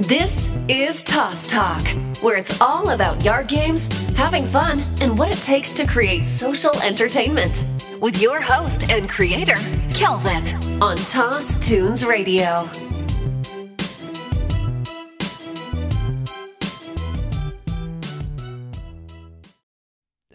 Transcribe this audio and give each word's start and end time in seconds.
This 0.00 0.50
is 0.66 1.04
Toss 1.04 1.46
Talk, 1.46 1.80
where 2.20 2.36
it's 2.36 2.60
all 2.60 2.90
about 2.90 3.22
yard 3.22 3.46
games, 3.46 3.86
having 4.14 4.44
fun, 4.44 4.80
and 5.00 5.16
what 5.16 5.30
it 5.30 5.40
takes 5.40 5.70
to 5.74 5.86
create 5.86 6.26
social 6.26 6.76
entertainment. 6.82 7.64
With 8.00 8.20
your 8.20 8.40
host 8.40 8.90
and 8.90 9.08
creator, 9.08 9.54
Kelvin, 9.90 10.48
on 10.82 10.96
Toss 10.96 11.64
Tunes 11.64 12.04
Radio. 12.04 12.68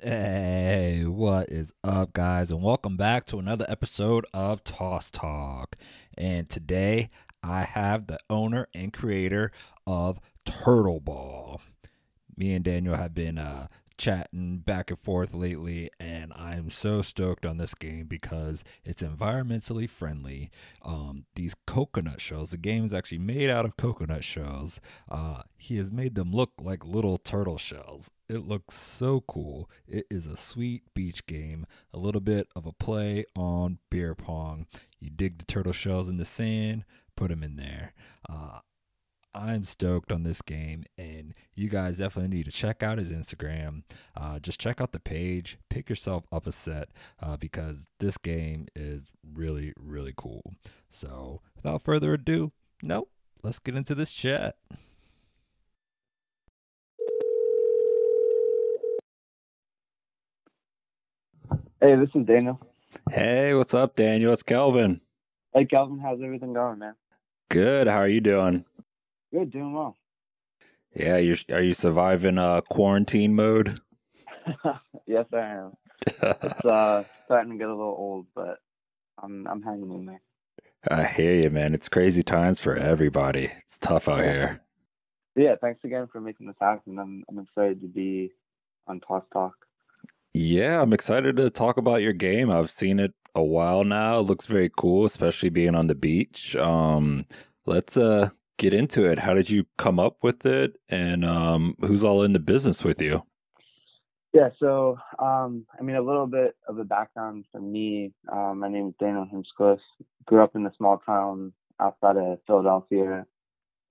Hey, 0.01 1.03
what 1.05 1.49
is 1.49 1.73
up, 1.83 2.13
guys? 2.13 2.49
And 2.49 2.63
welcome 2.63 2.95
back 2.95 3.25
to 3.25 3.39
another 3.39 3.65
episode 3.67 4.25
of 4.33 4.63
Toss 4.63 5.11
Talk. 5.11 5.75
And 6.17 6.49
today 6.49 7.09
I 7.41 7.63
have 7.63 8.07
the 8.07 8.19
owner 8.29 8.67
and 8.73 8.91
creator 8.91 9.51
of 9.87 10.19
Turtle 10.45 10.99
Ball. 10.99 11.61
Me 12.35 12.53
and 12.53 12.63
Daniel 12.63 12.95
have 12.95 13.13
been 13.13 13.37
uh, 13.37 13.67
chatting 13.99 14.59
back 14.59 14.89
and 14.89 14.97
forth 14.97 15.33
lately, 15.33 15.89
and 15.99 16.31
I'm 16.33 16.71
so 16.71 17.01
stoked 17.01 17.45
on 17.45 17.57
this 17.57 17.73
game 17.75 18.07
because 18.07 18.63
it's 18.85 19.03
environmentally 19.03 19.89
friendly. 19.89 20.49
Um, 20.81 21.25
these 21.35 21.53
coconut 21.67 22.21
shells, 22.21 22.51
the 22.51 22.57
game 22.57 22.85
is 22.85 22.93
actually 22.93 23.19
made 23.19 23.49
out 23.49 23.65
of 23.65 23.75
coconut 23.75 24.23
shells. 24.23 24.79
Uh, 25.09 25.41
he 25.57 25.75
has 25.75 25.91
made 25.91 26.15
them 26.15 26.31
look 26.31 26.53
like 26.61 26.85
little 26.85 27.17
turtle 27.17 27.57
shells. 27.57 28.09
It 28.29 28.47
looks 28.47 28.75
so 28.75 29.21
cool. 29.27 29.69
It 29.85 30.07
is 30.09 30.27
a 30.27 30.37
sweet 30.37 30.83
beach 30.93 31.25
game, 31.25 31.65
a 31.93 31.97
little 31.99 32.21
bit 32.21 32.47
of 32.55 32.65
a 32.65 32.71
play 32.71 33.25
on 33.35 33.79
beer 33.89 34.15
pong. 34.15 34.65
You 35.01 35.09
dig 35.09 35.39
the 35.39 35.45
turtle 35.45 35.73
shells 35.73 36.07
in 36.07 36.17
the 36.17 36.25
sand, 36.25 36.85
put 37.19 37.31
him 37.31 37.43
in 37.43 37.57
there. 37.57 37.93
Uh, 38.29 38.59
I'm 39.35 39.65
stoked 39.65 40.09
on 40.11 40.23
this 40.23 40.41
game, 40.41 40.85
and 40.97 41.33
you 41.53 41.67
guys 41.67 41.97
definitely 41.97 42.35
need 42.35 42.45
to 42.45 42.51
check 42.51 42.81
out 42.81 42.97
his 42.97 43.11
Instagram. 43.11 43.83
Uh, 44.15 44.39
just 44.39 44.59
check 44.59 44.79
out 44.79 44.93
the 44.93 45.01
page, 45.01 45.57
pick 45.69 45.89
yourself 45.89 46.23
up 46.31 46.47
a 46.47 46.51
set 46.53 46.89
uh, 47.21 47.35
because 47.35 47.87
this 47.99 48.17
game 48.17 48.67
is 48.73 49.11
really, 49.35 49.73
really 49.77 50.13
cool. 50.15 50.53
So, 50.89 51.41
without 51.57 51.83
further 51.83 52.13
ado, 52.13 52.53
nope, 52.81 53.11
let's 53.43 53.59
get 53.59 53.75
into 53.75 53.93
this 53.93 54.13
chat. 54.13 54.55
Hey, 61.81 61.95
this 61.97 62.09
is 62.15 62.25
Daniel. 62.25 62.59
Hey, 63.11 63.53
what's 63.53 63.73
up, 63.73 63.97
Daniel? 63.97 64.31
It's 64.31 64.41
Kelvin. 64.41 65.01
Hey, 65.53 65.65
Kelvin, 65.65 65.99
how's 65.99 66.21
everything 66.21 66.53
going, 66.53 66.79
man? 66.79 66.95
Good. 67.49 67.87
How 67.87 67.97
are 67.97 68.07
you 68.07 68.21
doing? 68.21 68.63
Good, 69.33 69.51
doing 69.51 69.73
well. 69.73 69.97
Yeah, 70.95 71.17
you 71.17 71.35
are 71.49 71.55
are 71.55 71.61
you 71.61 71.73
surviving 71.73 72.37
uh 72.37 72.61
quarantine 72.61 73.35
mode? 73.35 73.81
yes, 75.07 75.25
I 75.33 75.39
am. 75.39 75.71
It's 76.05 76.65
uh 76.65 77.03
starting 77.25 77.53
to 77.53 77.57
get 77.57 77.67
a 77.67 77.75
little 77.75 77.95
old, 77.97 78.27
but 78.35 78.59
I'm 79.21 79.47
I'm 79.47 79.63
hanging 79.63 79.91
in 79.91 80.05
there. 80.05 80.21
I 80.89 81.05
hear 81.05 81.33
you, 81.33 81.49
man. 81.49 81.73
It's 81.73 81.89
crazy 81.89 82.23
times 82.23 82.59
for 82.59 82.75
everybody. 82.75 83.51
It's 83.65 83.77
tough 83.79 84.07
out 84.07 84.23
here. 84.23 84.61
Yeah, 85.35 85.55
thanks 85.59 85.83
again 85.83 86.07
for 86.11 86.21
making 86.21 86.47
this 86.47 86.55
happen. 86.61 86.99
I'm 86.99 87.23
I'm 87.29 87.39
excited 87.39 87.81
to 87.81 87.87
be 87.87 88.31
on 88.87 88.99
Toss 88.99 89.23
Talk. 89.33 89.53
Yeah, 90.33 90.81
I'm 90.81 90.93
excited 90.93 91.37
to 91.37 91.49
talk 91.49 91.77
about 91.77 92.01
your 92.01 92.13
game. 92.13 92.51
I've 92.51 92.69
seen 92.69 92.99
it 92.99 93.13
a 93.35 93.43
while 93.43 93.83
now. 93.83 94.19
It 94.19 94.23
looks 94.23 94.47
very 94.47 94.71
cool, 94.77 95.05
especially 95.05 95.49
being 95.49 95.75
on 95.75 95.87
the 95.87 95.95
beach. 95.95 96.55
Um, 96.55 97.25
let's 97.65 97.97
uh 97.97 98.29
get 98.57 98.73
into 98.73 99.05
it. 99.05 99.17
How 99.17 99.33
did 99.33 99.49
you 99.49 99.65
come 99.77 99.99
up 99.99 100.17
with 100.21 100.45
it, 100.45 100.75
and 100.89 101.25
um, 101.25 101.75
who's 101.81 102.03
all 102.03 102.23
in 102.23 102.33
the 102.33 102.39
business 102.39 102.83
with 102.83 103.01
you? 103.01 103.23
Yeah, 104.33 104.49
so 104.59 104.97
um, 105.17 105.65
I 105.79 105.81
mean, 105.81 105.95
a 105.95 106.01
little 106.01 106.27
bit 106.27 106.55
of 106.67 106.77
a 106.77 106.83
background 106.83 107.45
for 107.51 107.59
me. 107.59 108.13
Um, 108.31 108.59
my 108.59 108.69
name 108.69 108.89
is 108.89 108.93
Daniel 108.99 109.25
Hinchcliffe. 109.29 109.79
Grew 110.25 110.43
up 110.43 110.55
in 110.55 110.65
a 110.67 110.73
small 110.77 111.01
town 111.03 111.53
outside 111.79 112.17
of 112.17 112.37
Philadelphia, 112.45 113.25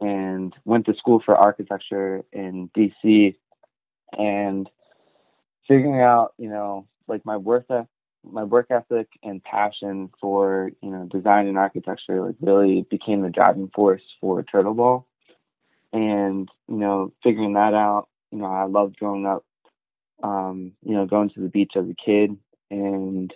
and 0.01 0.55
went 0.65 0.87
to 0.87 0.95
school 0.95 1.21
for 1.25 1.35
architecture 1.35 2.25
in 2.33 2.71
DC. 2.77 3.35
And 4.17 4.71
figuring 5.67 6.01
out, 6.01 6.33
you 6.39 6.49
know, 6.49 6.87
like 7.09 7.25
my 7.27 7.37
work 7.37 7.67
my 8.31 8.45
work 8.45 8.67
ethic 8.71 9.09
and 9.23 9.43
passion 9.43 10.11
for 10.21 10.71
you 10.83 10.91
know 10.91 11.05
design 11.05 11.47
and 11.47 11.59
architecture 11.59 12.25
like 12.25 12.37
really 12.41 12.83
became 12.91 13.23
the 13.23 13.31
driving 13.31 13.71
force 13.75 14.03
for 14.21 14.43
Turtle 14.43 14.75
Ball. 14.75 15.07
And 15.93 16.49
you 16.69 16.77
know, 16.77 17.13
figuring 17.23 17.55
that 17.55 17.75
out, 17.75 18.09
you 18.31 18.39
know, 18.39 18.47
I 18.47 18.65
loved 18.65 18.99
growing 18.99 19.27
up, 19.27 19.45
um, 20.23 20.73
you 20.85 20.93
know, 20.95 21.07
going 21.07 21.31
to 21.31 21.41
the 21.41 21.49
beach 21.49 21.73
as 21.77 21.87
a 21.89 21.95
kid, 21.95 22.37
and 22.71 23.33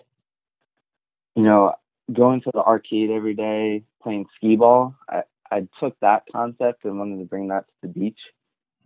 you 1.34 1.42
know, 1.42 1.74
going 2.12 2.42
to 2.42 2.50
the 2.52 2.62
arcade 2.62 3.10
every 3.10 3.34
day, 3.34 3.84
playing 4.02 4.26
skee 4.36 4.56
ball. 4.56 4.94
I 5.08 5.22
I 5.50 5.66
took 5.80 5.98
that 6.00 6.24
concept 6.30 6.84
and 6.84 6.98
wanted 6.98 7.18
to 7.18 7.24
bring 7.24 7.48
that 7.48 7.66
to 7.66 7.88
the 7.88 7.88
beach. 7.88 8.20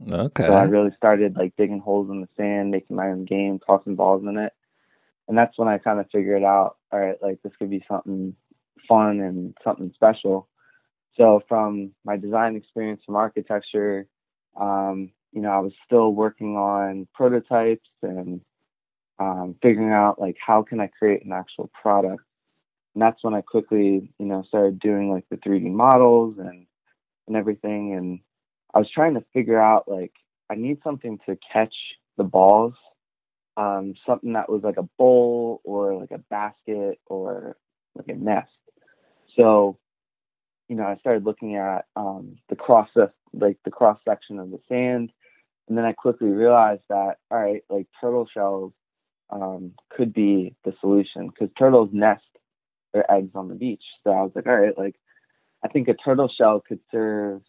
Okay. 0.09 0.47
So 0.47 0.53
I 0.53 0.63
really 0.65 0.91
started 0.97 1.37
like 1.37 1.57
digging 1.57 1.81
holes 1.81 2.11
in 2.11 2.21
the 2.21 2.29
sand, 2.37 2.71
making 2.71 2.97
my 2.97 3.07
own 3.07 3.25
game, 3.25 3.59
tossing 3.59 3.97
balls 3.97 4.23
in 4.23 4.37
it 4.37 4.53
and 5.29 5.37
that's 5.37 5.59
when 5.59 5.69
I 5.69 5.79
kind 5.79 6.01
of 6.01 6.07
figured 6.11 6.45
out, 6.45 6.77
all 6.93 7.01
right, 7.01 7.17
like 7.23 7.43
this 7.43 7.53
could 7.59 7.71
be 7.71 7.85
something 7.89 8.35
fun 8.89 9.21
and 9.21 9.57
something 9.65 9.93
special. 9.95 10.49
So 11.17 11.43
from 11.49 11.93
my 12.05 12.17
design 12.17 12.57
experience 12.57 13.03
from 13.05 13.17
architecture, 13.17 14.07
um, 14.59 15.11
you 15.33 15.41
know, 15.41 15.51
I 15.51 15.59
was 15.59 15.73
still 15.85 16.13
working 16.13 16.57
on 16.57 17.09
prototypes 17.15 17.89
and 18.03 18.41
um, 19.19 19.57
figuring 19.63 19.93
out 19.93 20.21
like 20.21 20.37
how 20.45 20.63
can 20.63 20.81
I 20.81 20.89
create 20.89 21.25
an 21.25 21.33
actual 21.33 21.71
product. 21.81 22.23
And 22.95 23.03
that's 23.03 23.23
when 23.23 23.35
I 23.35 23.41
quickly, 23.41 24.13
you 24.19 24.27
know, 24.27 24.45
started 24.49 24.79
doing 24.79 25.11
like 25.11 25.27
the 25.31 25.37
3D 25.37 25.71
models 25.71 26.37
and 26.39 26.67
and 27.27 27.37
everything. 27.37 27.95
And 27.95 28.21
I 28.73 28.79
was 28.79 28.91
trying 28.91 29.15
to 29.15 29.25
figure 29.33 29.61
out 29.61 29.89
like 29.89 30.13
I 30.49 30.55
need 30.55 30.79
something 30.85 31.19
to 31.27 31.37
catch 31.53 31.75
the 32.17 32.25
balls 32.25 32.75
um, 33.57 33.95
something 34.07 34.35
that 34.35 34.51
was 34.51 34.63
like 34.63 34.77
a 34.77 34.89
bowl 34.99 35.61
or 35.65 35.95
like 35.95 36.11
a 36.11 36.19
basket 36.19 37.01
or 37.07 37.57
like 37.95 38.09
a 38.09 38.15
nest. 38.15 38.51
So, 39.37 39.79
you 40.69 40.77
know, 40.77 40.85
I 40.85 40.97
started 40.99 41.25
looking 41.25 41.57
at 41.57 41.87
um, 41.95 42.37
the 42.49 42.57
cross 42.57 42.89
like 43.33 43.59
the 43.65 43.71
cross 43.71 43.99
section 44.07 44.39
of 44.39 44.51
the 44.51 44.61
sand, 44.69 45.13
and 45.69 45.77
then 45.77 45.85
I 45.85 45.93
quickly 45.93 46.29
realized 46.29 46.83
that 46.89 47.17
all 47.31 47.39
right, 47.39 47.63
like 47.69 47.87
turtle 48.01 48.29
shells 48.33 48.73
um, 49.31 49.73
could 49.91 50.13
be 50.13 50.55
the 50.65 50.75
solution 50.81 51.29
because 51.29 51.49
turtles 51.59 51.91
nest 51.93 52.23
their 52.93 53.11
eggs 53.11 53.33
on 53.35 53.49
the 53.49 53.55
beach. 53.55 53.83
So 54.05 54.11
I 54.11 54.23
was 54.23 54.33
like, 54.35 54.47
all 54.47 54.57
right, 54.57 54.77
like 54.77 54.97
I 55.65 55.69
think 55.69 55.89
a 55.89 55.95
turtle 55.95 56.31
shell 56.37 56.63
could 56.67 56.81
serve 56.91 57.43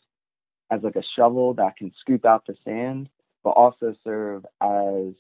as 0.72 0.82
like 0.84 0.96
a 0.96 1.04
shovel 1.16 1.54
that 1.56 1.78
can 1.78 1.92
scoop 2.00 2.26
out 2.26 2.46
the 2.46 2.56
sand, 2.66 3.10
but 3.44 3.52
also 3.52 3.96
serve 4.04 4.46
as 4.62 5.14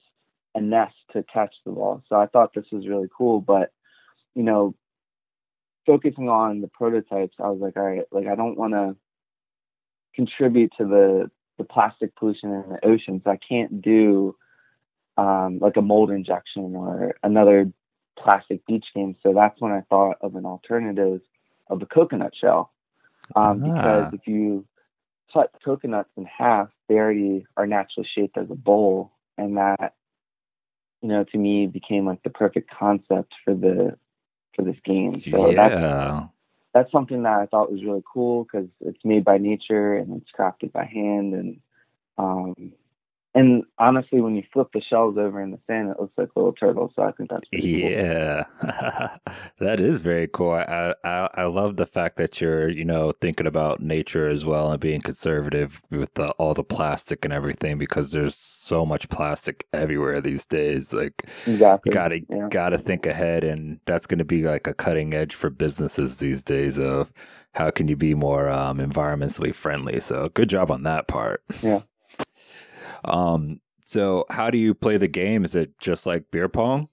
a 0.55 0.61
nest 0.61 0.95
to 1.13 1.23
catch 1.23 1.53
the 1.65 1.71
ball. 1.71 2.03
So 2.09 2.15
I 2.15 2.27
thought 2.27 2.53
this 2.53 2.65
was 2.71 2.87
really 2.87 3.07
cool. 3.15 3.41
But, 3.41 3.71
you 4.35 4.43
know, 4.43 4.75
focusing 5.85 6.29
on 6.29 6.61
the 6.61 6.67
prototypes, 6.67 7.35
I 7.39 7.49
was 7.49 7.59
like, 7.61 7.77
all 7.77 7.83
right, 7.83 8.03
like 8.11 8.27
I 8.27 8.35
don't 8.35 8.57
want 8.57 8.73
to 8.73 8.95
contribute 10.15 10.73
to 10.77 10.85
the 10.85 11.31
the 11.57 11.63
plastic 11.63 12.15
pollution 12.15 12.53
in 12.53 12.63
the 12.69 12.85
oceans. 12.85 13.23
I 13.25 13.37
can't 13.37 13.81
do 13.81 14.35
um, 15.17 15.57
like 15.59 15.75
a 15.75 15.81
mold 15.81 16.11
injection 16.11 16.75
or 16.75 17.15
another 17.23 17.71
plastic 18.17 18.63
beach 18.67 18.85
game. 18.93 19.15
So 19.23 19.33
that's 19.33 19.59
when 19.59 19.71
I 19.71 19.81
thought 19.89 20.17
of 20.21 20.35
an 20.35 20.45
alternative 20.45 21.21
of 21.67 21.81
a 21.81 21.85
coconut 21.85 22.33
shell. 22.39 22.71
Um, 23.35 23.63
ah. 23.65 23.73
Because 23.73 24.13
if 24.13 24.27
you 24.27 24.65
cut 25.33 25.51
coconuts 25.63 26.09
in 26.15 26.25
half, 26.25 26.69
they 26.87 26.95
already 26.95 27.45
are 27.57 27.67
naturally 27.67 28.07
shaped 28.15 28.37
as 28.37 28.49
a 28.49 28.55
bowl, 28.55 29.11
and 29.37 29.57
that 29.57 29.95
you 31.01 31.09
know, 31.09 31.23
to 31.23 31.37
me 31.37 31.67
became 31.67 32.05
like 32.05 32.23
the 32.23 32.29
perfect 32.29 32.69
concept 32.69 33.33
for 33.43 33.53
the 33.53 33.97
for 34.55 34.63
this 34.63 34.77
game. 34.83 35.21
So 35.21 35.49
yeah. 35.51 35.69
that's 35.69 36.29
that's 36.73 36.91
something 36.91 37.23
that 37.23 37.39
I 37.39 37.45
thought 37.45 37.71
was 37.71 37.83
really 37.83 38.03
cool 38.11 38.43
because 38.43 38.67
it's 38.81 39.03
made 39.03 39.23
by 39.23 39.37
nature 39.37 39.95
and 39.95 40.21
it's 40.21 40.31
crafted 40.37 40.71
by 40.71 40.85
hand 40.85 41.33
and 41.33 41.59
um 42.17 42.73
and 43.37 43.63
honestly, 43.77 44.19
when 44.19 44.35
you 44.35 44.41
flip 44.51 44.69
the 44.73 44.81
shells 44.81 45.15
over 45.15 45.39
in 45.39 45.51
the 45.51 45.59
sand, 45.67 45.91
it 45.91 45.99
looks 45.99 46.17
like 46.17 46.29
little 46.35 46.53
turtles. 46.53 46.91
So 46.95 47.03
I 47.03 47.11
think 47.11 47.29
that's 47.29 47.47
yeah, 47.51 48.45
cool. 48.59 49.35
that 49.59 49.79
is 49.79 49.99
very 49.99 50.27
cool. 50.33 50.53
I, 50.53 50.95
I 51.03 51.29
I 51.35 51.43
love 51.43 51.75
the 51.75 51.85
fact 51.85 52.17
that 52.17 52.41
you're 52.41 52.67
you 52.67 52.83
know 52.83 53.11
thinking 53.21 53.45
about 53.45 53.79
nature 53.79 54.27
as 54.27 54.43
well 54.43 54.71
and 54.71 54.79
being 54.79 55.01
conservative 55.01 55.79
with 55.91 56.11
the, 56.15 56.29
all 56.39 56.55
the 56.55 56.63
plastic 56.63 57.25
and 57.25 57.31
everything 57.31 57.77
because 57.77 58.11
there's 58.11 58.35
so 58.35 58.87
much 58.87 59.07
plastic 59.09 59.67
everywhere 59.71 60.19
these 60.19 60.47
days. 60.47 60.91
Like 60.91 61.27
exactly. 61.45 61.91
you 61.91 61.93
gotta 61.93 62.19
yeah. 62.29 62.47
gotta 62.49 62.79
think 62.79 63.05
ahead, 63.05 63.43
and 63.43 63.79
that's 63.85 64.07
going 64.07 64.17
to 64.17 64.25
be 64.25 64.41
like 64.41 64.65
a 64.65 64.73
cutting 64.73 65.13
edge 65.13 65.35
for 65.35 65.51
businesses 65.51 66.17
these 66.17 66.41
days 66.41 66.79
of 66.79 67.13
how 67.53 67.69
can 67.69 67.87
you 67.87 67.95
be 67.95 68.15
more 68.15 68.49
um, 68.49 68.79
environmentally 68.79 69.53
friendly. 69.53 69.99
So 69.99 70.29
good 70.29 70.49
job 70.49 70.71
on 70.71 70.81
that 70.83 71.07
part. 71.07 71.43
Yeah. 71.61 71.81
Um. 73.05 73.59
So 73.83 74.25
how 74.29 74.49
do 74.49 74.57
you 74.57 74.73
play 74.73 74.97
the 74.97 75.07
game? 75.07 75.45
Is 75.45 75.55
it 75.55 75.77
just 75.79 76.05
like 76.05 76.29
beer 76.31 76.49
pong? 76.49 76.89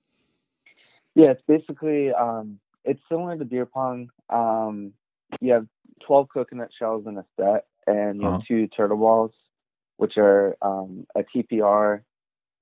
Yeah, 1.15 1.31
it's 1.31 1.43
basically 1.47 2.12
um, 2.12 2.59
it's 2.85 3.01
similar 3.09 3.37
to 3.37 3.45
beer 3.45 3.67
pong. 3.67 4.11
Um, 4.31 4.93
you 5.41 5.53
have 5.53 5.67
12 6.06 6.29
coconut 6.33 6.71
shells 6.79 7.06
in 7.06 7.19
a 7.19 7.25
set, 7.39 7.67
and 7.87 8.21
you 8.21 8.27
Uh-huh. 8.27 8.39
have 8.39 8.47
two 8.47 8.69
turtle 8.69 8.97
balls, 8.97 9.33
which 9.97 10.15
are 10.19 10.56
um, 10.62 11.06
a 11.15 11.23
TPR, 11.25 12.03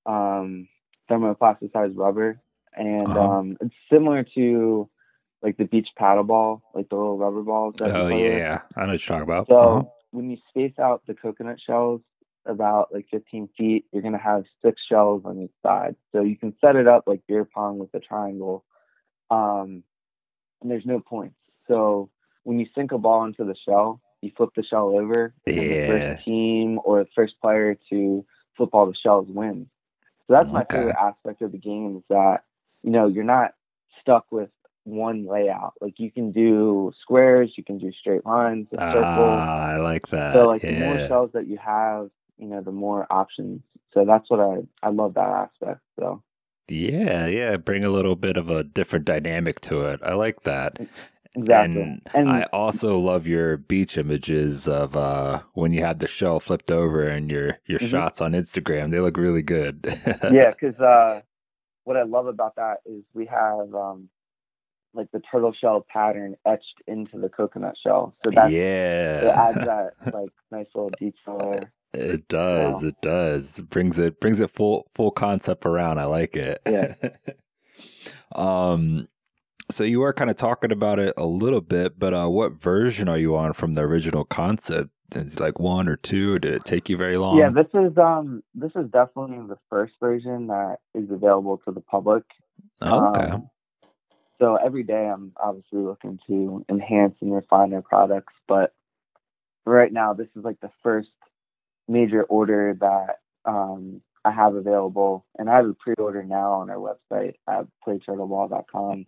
um, 0.06 0.68
thermoplasticized 1.10 1.96
rubber, 1.96 2.40
and 2.76 3.06
Uh-huh. 3.06 3.20
um, 3.20 3.56
it's 3.60 3.74
similar 3.92 4.24
to 4.34 4.88
like 5.42 5.56
the 5.56 5.64
beach 5.64 5.88
paddle 5.96 6.24
ball, 6.24 6.62
like 6.74 6.88
the 6.88 6.96
little 6.96 7.18
rubber 7.18 7.42
balls. 7.42 7.74
That 7.78 7.94
Oh 7.94 8.08
with. 8.08 8.18
yeah, 8.38 8.62
I 8.76 8.80
know 8.82 8.92
what 8.92 8.92
you're 8.92 8.98
talking 8.98 9.22
about. 9.22 9.48
So 9.48 9.56
Uh-huh. 9.56 9.82
when 10.12 10.30
you 10.30 10.36
space 10.50 10.78
out 10.78 11.02
the 11.06 11.14
coconut 11.14 11.58
shells 11.66 12.00
about 12.46 12.92
like 12.92 13.06
15 13.10 13.48
feet, 13.56 13.86
you're 13.92 14.02
gonna 14.02 14.18
have 14.18 14.44
six 14.62 14.80
shells 14.88 15.22
on 15.24 15.40
each 15.40 15.52
side. 15.62 15.96
So 16.12 16.22
you 16.22 16.36
can 16.36 16.54
set 16.60 16.76
it 16.76 16.86
up 16.88 17.04
like 17.06 17.26
beer 17.26 17.44
pong 17.44 17.78
with 17.78 17.94
a 17.94 18.00
triangle, 18.00 18.64
um, 19.30 19.82
and 20.60 20.70
there's 20.70 20.86
no 20.86 21.00
points. 21.00 21.36
So 21.68 22.10
when 22.44 22.58
you 22.58 22.66
sink 22.74 22.92
a 22.92 22.98
ball 22.98 23.24
into 23.24 23.44
the 23.44 23.56
shell, 23.66 24.00
you 24.20 24.30
flip 24.36 24.50
the 24.56 24.62
shell 24.62 24.88
over, 24.98 25.34
and 25.56 25.70
the 25.70 25.76
Yeah. 25.76 25.86
first 25.86 26.06
team 26.24 26.80
or 26.84 27.04
the 27.04 27.10
first 27.14 27.34
player 27.40 27.76
to 27.90 28.24
flip 28.56 28.70
all 28.72 28.86
the 28.86 28.94
shells 28.94 29.28
wins. 29.28 29.68
So 30.26 30.34
that's 30.34 30.52
my 30.52 30.64
favorite 30.64 30.96
aspect 31.00 31.42
of 31.42 31.52
the 31.52 31.58
game 31.58 31.96
is 31.98 32.02
that 32.08 32.44
you 32.82 32.90
know 32.90 33.06
you're 33.08 33.24
not 33.24 33.54
stuck 34.00 34.30
with 34.30 34.50
one 34.84 35.26
layout. 35.26 35.74
Like 35.80 35.98
you 35.98 36.10
can 36.10 36.32
do 36.32 36.92
squares, 37.02 37.52
you 37.56 37.64
can 37.64 37.78
do 37.78 37.92
straight 37.92 38.24
lines. 38.24 38.68
Ah, 38.78 39.72
I 39.72 39.76
like 39.78 40.08
that. 40.08 40.32
So 40.34 40.48
like 40.48 40.64
the 40.66 40.72
more 40.72 40.98
shells 41.06 41.30
that 41.34 41.46
you 41.46 41.58
have, 41.58 42.10
you 42.38 42.48
know, 42.48 42.62
the 42.62 42.72
more 42.72 43.06
options. 43.10 43.62
So 43.94 44.04
that's 44.06 44.30
what 44.30 44.40
I 44.40 44.58
I 44.82 44.90
love 44.90 45.14
that 45.14 45.28
aspect. 45.28 45.80
So 45.98 46.22
Yeah, 46.68 47.26
yeah, 47.26 47.56
bring 47.58 47.84
a 47.84 47.90
little 47.90 48.16
bit 48.16 48.36
of 48.38 48.50
a 48.50 48.64
different 48.64 49.04
dynamic 49.06 49.60
to 49.62 49.82
it. 49.86 50.00
I 50.02 50.14
like 50.14 50.42
that. 50.44 50.80
exactly. 51.36 51.86
And, 51.86 52.02
And, 52.14 52.26
I 52.26 52.44
also 52.52 52.98
love 52.98 53.26
your 53.26 53.56
beach 53.58 53.98
images 53.98 54.68
of 54.68 54.96
uh 54.96 55.42
when 55.54 55.72
you 55.72 55.82
have 55.84 56.00
the 56.00 56.08
shell 56.08 56.40
flipped 56.40 56.70
over 56.72 57.06
and 57.08 57.30
your 57.30 57.58
your 57.66 57.80
Mhm. 57.80 57.80
shots 57.80 58.20
on 58.22 58.32
Instagram. 58.32 58.90
They 58.92 59.00
look 59.00 59.16
really 59.18 59.42
good. 59.42 59.86
yeah, 60.26 60.50
because 60.52 60.78
uh, 60.80 61.20
what 61.84 61.96
I 61.96 62.04
love 62.04 62.26
about 62.28 62.56
that 62.56 62.78
is 62.86 63.04
we 63.14 63.26
have 63.26 63.74
um, 63.74 64.08
like 64.94 65.08
the 65.12 65.22
turtle 65.32 65.54
shell 65.60 65.86
pattern 65.92 66.36
etched 66.46 66.82
into 66.88 67.18
the 67.18 67.30
coconut 67.30 67.76
shell. 67.82 68.16
So 68.24 68.32
that 68.32 68.54
yeah, 68.56 69.20
it 69.20 69.32
adds 69.36 69.60
that 69.64 69.92
like 70.12 70.30
nice 70.52 70.68
little 70.74 70.92
detail 70.92 71.38
there. 71.38 71.72
It 71.94 72.28
does. 72.28 72.82
Wow. 72.82 72.88
It 72.88 72.96
does. 73.02 73.58
It 73.58 73.68
brings 73.70 73.98
it 73.98 74.20
brings 74.20 74.40
it 74.40 74.50
full 74.50 74.90
full 74.94 75.10
concept 75.10 75.66
around. 75.66 75.98
I 75.98 76.04
like 76.04 76.36
it. 76.36 76.60
Yeah. 76.66 76.94
um 78.34 79.08
so 79.70 79.84
you 79.84 80.02
are 80.02 80.12
kind 80.12 80.30
of 80.30 80.36
talking 80.36 80.72
about 80.72 80.98
it 80.98 81.14
a 81.16 81.26
little 81.26 81.60
bit, 81.60 81.98
but 81.98 82.14
uh 82.14 82.28
what 82.28 82.62
version 82.62 83.08
are 83.08 83.18
you 83.18 83.36
on 83.36 83.52
from 83.52 83.74
the 83.74 83.82
original 83.82 84.24
concept? 84.24 84.90
Is 85.14 85.34
it 85.34 85.40
like 85.40 85.58
one 85.58 85.88
or 85.88 85.96
two? 85.96 86.38
Did 86.38 86.54
it 86.54 86.64
take 86.64 86.88
you 86.88 86.96
very 86.96 87.18
long? 87.18 87.36
Yeah, 87.36 87.50
this 87.50 87.68
is 87.74 87.96
um 87.98 88.42
this 88.54 88.72
is 88.74 88.88
definitely 88.90 89.46
the 89.48 89.58
first 89.68 89.94
version 90.00 90.46
that 90.46 90.78
is 90.94 91.10
available 91.10 91.60
to 91.66 91.72
the 91.72 91.80
public. 91.80 92.24
Oh, 92.80 93.08
okay. 93.08 93.30
Um, 93.30 93.50
so 94.40 94.56
every 94.56 94.82
day 94.82 95.08
I'm 95.08 95.32
obviously 95.42 95.80
looking 95.80 96.18
to 96.26 96.64
enhance 96.68 97.16
and 97.20 97.34
refine 97.34 97.72
our 97.74 97.82
products, 97.82 98.32
but 98.48 98.74
right 99.66 99.92
now 99.92 100.14
this 100.14 100.28
is 100.36 100.44
like 100.44 100.60
the 100.60 100.70
first 100.82 101.10
major 101.88 102.22
order 102.24 102.76
that 102.80 103.18
um, 103.44 104.00
I 104.24 104.30
have 104.30 104.54
available, 104.54 105.26
and 105.38 105.50
I 105.50 105.56
have 105.56 105.66
a 105.66 105.74
pre-order 105.74 106.22
now 106.22 106.52
on 106.52 106.70
our 106.70 106.76
website 106.76 107.34
at 107.48 107.66
playturtleball.com. 107.86 109.06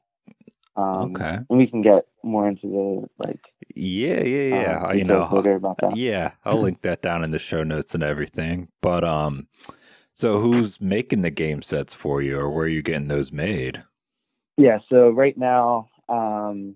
Um, 0.76 1.15
Okay. 1.15 1.38
and 1.49 1.59
we 1.59 1.69
can 1.69 1.82
get 1.82 2.06
more 2.25 2.49
into 2.49 2.67
the 2.67 3.09
like 3.25 3.38
yeah, 3.76 4.23
yeah, 4.25 4.55
yeah. 4.61 4.81
uh, 4.82 4.88
Uh, 4.88 4.93
you 4.93 5.05
know, 5.05 5.29
later 5.31 5.55
about 5.55 5.76
that. 5.82 5.97
yeah, 5.97 6.32
I'll 6.44 6.61
link 6.61 6.82
that 6.82 7.00
down 7.00 7.23
in 7.23 7.31
the 7.31 7.38
show 7.38 7.62
notes 7.62 7.94
and 7.94 8.03
everything. 8.03 8.69
But 8.82 9.05
um, 9.05 9.47
so 10.15 10.41
who's 10.41 10.81
making 10.81 11.23
the 11.23 11.31
game 11.31 11.62
sets 11.62 11.94
for 11.94 12.23
you, 12.23 12.38
or 12.41 12.50
where 12.50 12.65
are 12.65 12.69
you 12.69 12.82
getting 12.82 13.06
those 13.06 13.31
made? 13.31 13.85
Yeah, 14.56 14.79
so 14.88 15.11
right 15.11 15.37
now, 15.38 15.91
um, 16.09 16.75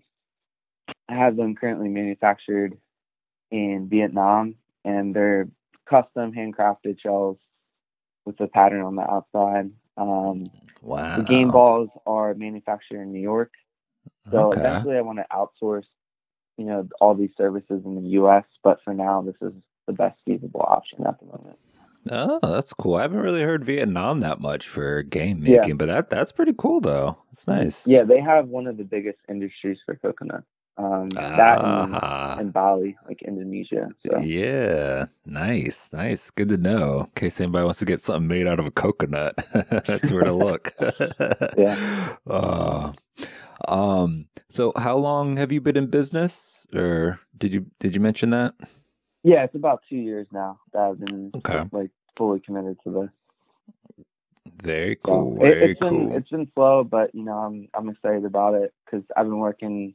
I 1.09 1.15
have 1.15 1.37
them 1.37 1.55
currently 1.57 1.89
manufactured 1.89 2.77
in 3.51 3.89
Vietnam, 3.89 4.57
and 4.85 5.15
they're 5.15 5.49
custom 5.89 6.33
handcrafted 6.33 7.01
shells 7.01 7.39
with 8.27 8.41
a 8.41 8.49
pattern 8.49 8.83
on 8.83 8.97
the 8.97 9.03
outside. 9.03 9.71
Um, 9.97 10.51
Wow. 10.83 11.17
the 11.17 11.23
game 11.25 11.51
balls 11.51 11.91
are 12.07 12.35
manufactured 12.35 13.03
in 13.03 13.13
New 13.13 13.21
York, 13.21 13.53
so 14.31 14.53
Okay. 14.53 14.59
eventually 14.61 14.97
I 14.97 15.01
want 15.03 15.19
to 15.19 15.27
outsource, 15.33 15.87
you 16.59 16.67
know, 16.67 16.89
all 17.01 17.15
these 17.15 17.33
services 17.37 17.83
in 17.85 17.97
the 17.97 18.11
U.S. 18.11 18.45
But 18.65 18.81
for 18.85 18.95
now, 18.95 19.23
this 19.23 19.37
is 19.43 19.53
the 19.87 19.93
best 19.95 20.21
feasible 20.27 20.63
option 20.67 21.07
at 21.07 21.19
the 21.21 21.27
moment. 21.27 21.59
Oh, 22.11 22.41
that's 22.43 22.73
cool. 22.75 22.97
I 22.97 23.03
haven't 23.03 23.19
really 23.21 23.43
heard 23.43 23.65
Vietnam 23.65 24.21
that 24.21 24.41
much 24.41 24.69
for 24.69 25.03
game 25.03 25.43
Yeah. 25.45 25.63
making, 25.63 25.77
but 25.77 25.87
that 25.87 26.11
that's 26.11 26.33
pretty 26.33 26.55
cool 26.59 26.81
though. 26.81 27.19
It's 27.33 27.47
nice. 27.47 27.87
Yeah, 27.87 28.05
they 28.05 28.21
have 28.21 28.49
one 28.49 28.67
of 28.67 28.77
the 28.77 28.85
biggest 28.85 29.19
industries 29.29 29.79
for 29.87 29.97
coconut. 29.97 30.45
Um, 30.79 31.23
that 31.37 31.63
and, 31.65 32.03
Ah, 32.03 32.37
and 32.37 32.53
Bali, 32.53 32.97
like 33.09 33.23
Indonesia. 33.23 33.89
So. 34.07 34.25
yeah, 34.25 35.07
nice, 35.27 35.91
nice. 35.93 36.31
Good 36.31 36.51
to 36.51 36.59
know. 36.59 37.03
In 37.03 37.11
case 37.17 37.41
anybody 37.41 37.65
wants 37.65 37.81
to 37.81 37.87
get 37.87 38.03
something 38.03 38.29
made 38.29 38.47
out 38.49 38.61
of 38.61 38.67
a 38.67 38.71
coconut, 38.73 39.37
that's 39.87 40.13
where 40.13 40.25
to 40.25 40.33
look. 40.35 40.75
Yeah. 41.57 41.79
Uh, 42.29 42.93
um. 43.69 44.27
So, 44.51 44.73
how 44.77 44.97
long 44.97 45.37
have 45.39 45.53
you 45.53 45.61
been 45.61 45.77
in 45.77 45.89
business, 45.91 46.67
or 46.75 47.21
did 47.39 47.53
you 47.53 47.67
did 47.81 47.95
you 47.95 48.01
mention 48.01 48.31
that? 48.31 48.55
Yeah, 49.25 49.45
it's 49.45 49.57
about 49.57 49.83
two 49.91 49.97
years 49.99 50.29
now 50.33 50.61
that 50.73 50.81
I've 50.83 51.01
been 51.01 51.35
Okay. 51.37 51.65
like 51.73 51.91
fully 52.17 52.41
committed 52.41 52.79
to 52.85 52.91
this. 52.93 53.11
Very 54.63 54.97
cool. 55.05 55.37
it, 55.41 55.49
Very 55.51 55.71
it's 55.71 55.81
been 55.81 56.13
it's 56.13 56.31
been 56.31 56.51
slow, 56.55 56.85
but 56.85 57.15
you 57.15 57.25
know 57.25 57.35
I'm 57.35 57.69
I'm 57.75 57.91
excited 57.91 58.25
about 58.25 58.55
it 58.55 58.75
because 58.87 59.05
I've 59.17 59.27
been 59.27 59.41
working 59.41 59.95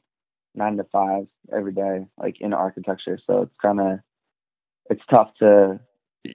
nine 0.55 0.77
to 0.77 0.83
five 0.85 1.27
every 1.55 1.73
day, 1.73 2.05
like 2.17 2.41
in 2.41 2.53
architecture. 2.53 3.19
So 3.25 3.43
it's 3.43 3.55
kind 3.61 3.79
of 3.79 3.99
it's 4.89 5.01
tough 5.09 5.29
to 5.39 5.79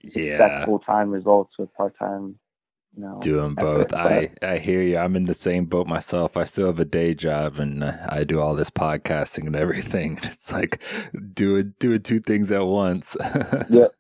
yeah. 0.03 0.65
full 0.65 0.81
time 0.81 1.11
results 1.11 1.55
with 1.59 1.73
part 1.75 1.99
time. 1.99 2.39
You 2.97 3.05
know, 3.05 3.21
doing 3.21 3.55
both. 3.55 3.93
I 3.93 4.31
I 4.43 4.59
hear 4.59 4.83
you. 4.83 4.97
I'm 4.97 5.15
in 5.15 5.27
the 5.27 5.35
same 5.35 5.67
boat 5.67 5.87
myself. 5.87 6.37
I 6.37 6.45
still 6.45 6.67
have 6.67 6.81
a 6.81 6.85
day 6.85 7.15
job 7.15 7.59
and 7.59 7.85
uh, 7.85 7.93
I 8.09 8.25
do 8.25 8.41
all 8.41 8.57
this 8.57 8.71
podcasting 8.71 9.47
and 9.47 9.55
everything. 9.55 10.19
It's 10.23 10.51
like 10.51 10.83
doing 11.35 11.75
doing 11.79 12.03
two 12.03 12.21
things 12.21 12.51
at 12.51 12.67
once. 12.67 13.17
Yep. 13.69 13.93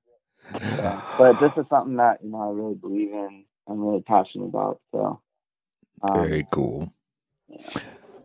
Yeah. 0.54 1.02
But 1.19 1.38
this 1.40 1.52
is 1.59 1.66
something 1.69 1.97
that 1.97 2.21
you 2.25 2.31
know 2.31 2.40
I 2.40 2.52
really 2.52 2.75
believe 2.75 3.12
in. 3.12 3.45
I'm 3.69 3.81
really 3.81 4.02
passionate 4.02 4.47
about. 4.47 4.81
So 4.93 5.21
um, 6.02 6.16
Very 6.16 6.47
cool. 6.50 6.93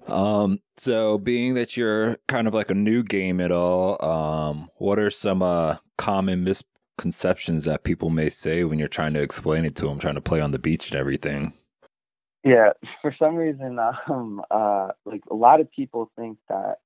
Um, 0.08 0.60
so 0.78 1.18
being 1.18 1.54
that 1.56 1.78
you're 1.78 2.18
kind 2.28 2.48
of 2.48 2.54
like 2.54 2.70
a 2.70 2.76
new 2.76 3.04
game 3.04 3.40
at 3.40 3.52
all, 3.52 4.04
um, 4.04 4.70
what 4.78 5.00
are 5.00 5.12
some 5.12 5.42
uh 5.42 5.78
common 5.98 6.44
misconceptions 6.44 7.66
that 7.66 7.84
people 7.84 8.10
may 8.10 8.30
say 8.30 8.64
when 8.64 8.80
you're 8.80 8.88
trying 8.88 9.14
to 9.14 9.22
explain 9.22 9.66
it 9.66 9.76
to 9.76 9.86
them, 9.88 10.00
trying 10.00 10.16
to 10.16 10.22
play 10.22 10.42
on 10.42 10.52
the 10.52 10.60
beach 10.60 10.90
and 10.92 11.00
everything? 11.00 11.54
Yeah, 12.44 12.72
for 13.02 13.16
some 13.18 13.36
reason, 13.36 13.80
um, 14.10 14.42
uh, 14.52 14.90
like 15.06 15.22
a 15.32 15.36
lot 15.36 15.62
of 15.62 15.72
people 15.72 16.12
think 16.18 16.38
that 16.50 16.80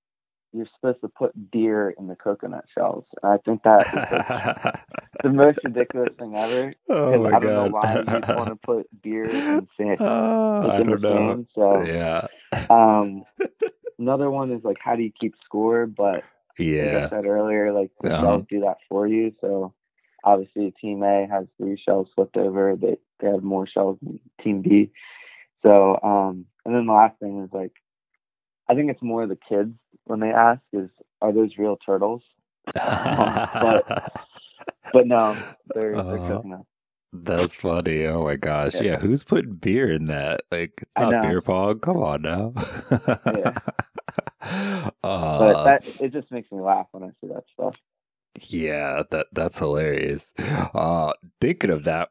you're 0.53 0.67
supposed 0.75 1.01
to 1.01 1.07
put 1.09 1.51
beer 1.51 1.89
in 1.97 2.07
the 2.07 2.15
coconut 2.15 2.65
shells. 2.75 3.05
And 3.23 3.31
I 3.31 3.37
think 3.37 3.63
that 3.63 3.87
is 3.93 4.05
like, 4.11 4.25
the 5.23 5.29
most 5.29 5.59
ridiculous 5.63 6.11
thing 6.19 6.35
ever. 6.35 6.73
oh 6.89 7.23
my 7.23 7.31
I 7.31 7.39
don't 7.39 7.53
know 7.55 7.65
why 7.67 7.97
you'd 7.97 8.27
want 8.27 8.49
to 8.49 8.55
put 8.55 8.87
beer 9.01 9.43
in 9.49 9.67
sand. 9.77 9.99
Uh, 10.01 10.61
like, 10.61 10.73
I 10.73 10.83
don't 10.83 11.01
know. 11.01 11.37
sand. 11.37 11.47
So, 11.55 11.83
Yeah, 11.87 12.27
um, 12.69 13.23
another 13.99 14.29
one 14.29 14.51
is 14.51 14.63
like, 14.63 14.77
how 14.81 14.95
do 14.95 15.03
you 15.03 15.11
keep 15.19 15.35
score? 15.45 15.85
But 15.87 16.23
like 16.79 16.93
yeah, 16.93 17.05
I 17.05 17.09
said 17.09 17.25
earlier, 17.25 17.73
like 17.73 17.91
the 18.01 18.09
Uh-huh. 18.09 18.21
shells 18.21 18.45
do 18.49 18.61
that 18.61 18.77
for 18.89 19.07
you. 19.07 19.33
So 19.41 19.73
obviously, 20.23 20.71
Team 20.79 21.03
A 21.03 21.27
has 21.29 21.47
three 21.57 21.77
shells 21.83 22.07
flipped 22.15 22.37
over. 22.37 22.75
They 22.75 22.97
they 23.19 23.27
have 23.29 23.43
more 23.43 23.67
shells 23.67 23.97
than 24.01 24.19
Team 24.43 24.61
B. 24.61 24.91
So 25.63 25.99
um, 26.03 26.45
and 26.65 26.75
then 26.75 26.85
the 26.85 26.93
last 26.93 27.19
thing 27.19 27.43
is 27.43 27.49
like, 27.51 27.73
I 28.69 28.75
think 28.75 28.91
it's 28.91 29.01
more 29.01 29.25
the 29.27 29.37
kids 29.49 29.73
when 30.07 30.21
they 30.21 30.31
ask 30.31 30.61
is, 30.73 30.89
are 31.21 31.33
those 31.33 31.57
real 31.57 31.77
turtles? 31.85 32.23
But 34.93 35.07
no, 35.07 35.43
they're 35.73 36.01
they're 36.09 36.19
Uh-huh. 36.19 36.21
coconut. 36.21 36.61
That's 37.13 37.53
funny. 37.55 38.05
Oh 38.05 38.23
my 38.25 38.35
gosh. 38.37 38.79
Yeah. 38.79 38.81
Yeah. 38.81 38.99
Who's 38.99 39.23
putting 39.23 39.55
beer 39.55 39.91
in 39.91 40.05
that? 40.05 40.41
Like, 40.51 40.73
it's 40.83 40.99
not 40.99 41.19
beer 41.19 41.41
pong. 41.41 41.79
Come 41.79 41.97
on 41.97 42.21
now. 42.23 42.53
Yeah. 43.27 43.53
but 45.37 45.59
uh, 45.59 45.63
that 45.63 45.83
it 45.99 46.13
just 46.13 46.31
makes 46.31 46.51
me 46.51 46.59
laugh 46.61 46.87
when 46.91 47.03
I 47.03 47.09
see 47.21 47.27
that 47.33 47.45
stuff. 47.53 47.75
yeah, 48.49 49.03
that 49.11 49.27
that's 49.33 49.59
hilarious. 49.59 50.33
Uh, 50.39 51.13
thinking 51.41 51.71
of 51.71 51.85
that, 51.85 52.09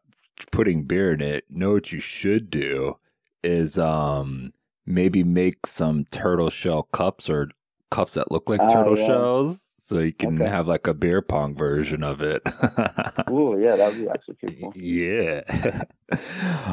putting 0.52 0.84
beer 0.84 1.12
in 1.14 1.20
it. 1.22 1.44
Know 1.50 1.72
what 1.72 1.92
you 1.92 2.00
should 2.00 2.50
do 2.50 2.98
is 3.44 3.78
um 3.78 4.52
maybe 4.86 5.24
make 5.24 5.66
some 5.66 6.04
turtle 6.12 6.50
shell 6.50 6.84
cups 6.92 7.30
or 7.30 7.50
cups 7.90 8.14
that 8.14 8.30
look 8.32 8.48
like 8.48 8.60
Oh, 8.60 8.72
turtle 8.72 8.96
yeah. 8.96 9.06
shells, 9.06 9.74
so 9.78 9.98
you 10.00 10.12
can 10.12 10.36
Okay. 10.40 10.50
have 10.50 10.66
like 10.66 10.86
a 10.86 10.94
beer 10.94 11.22
pong 11.22 11.54
version 11.56 12.02
of 12.02 12.20
it. 12.20 12.42
Ooh, 13.30 13.58
yeah, 13.60 13.76
that 13.76 13.92
would 13.92 14.00
be 14.00 14.08
actually 14.08 14.34
pretty 14.34 14.56
cool. 14.60 14.72
Yeah. 14.74 15.42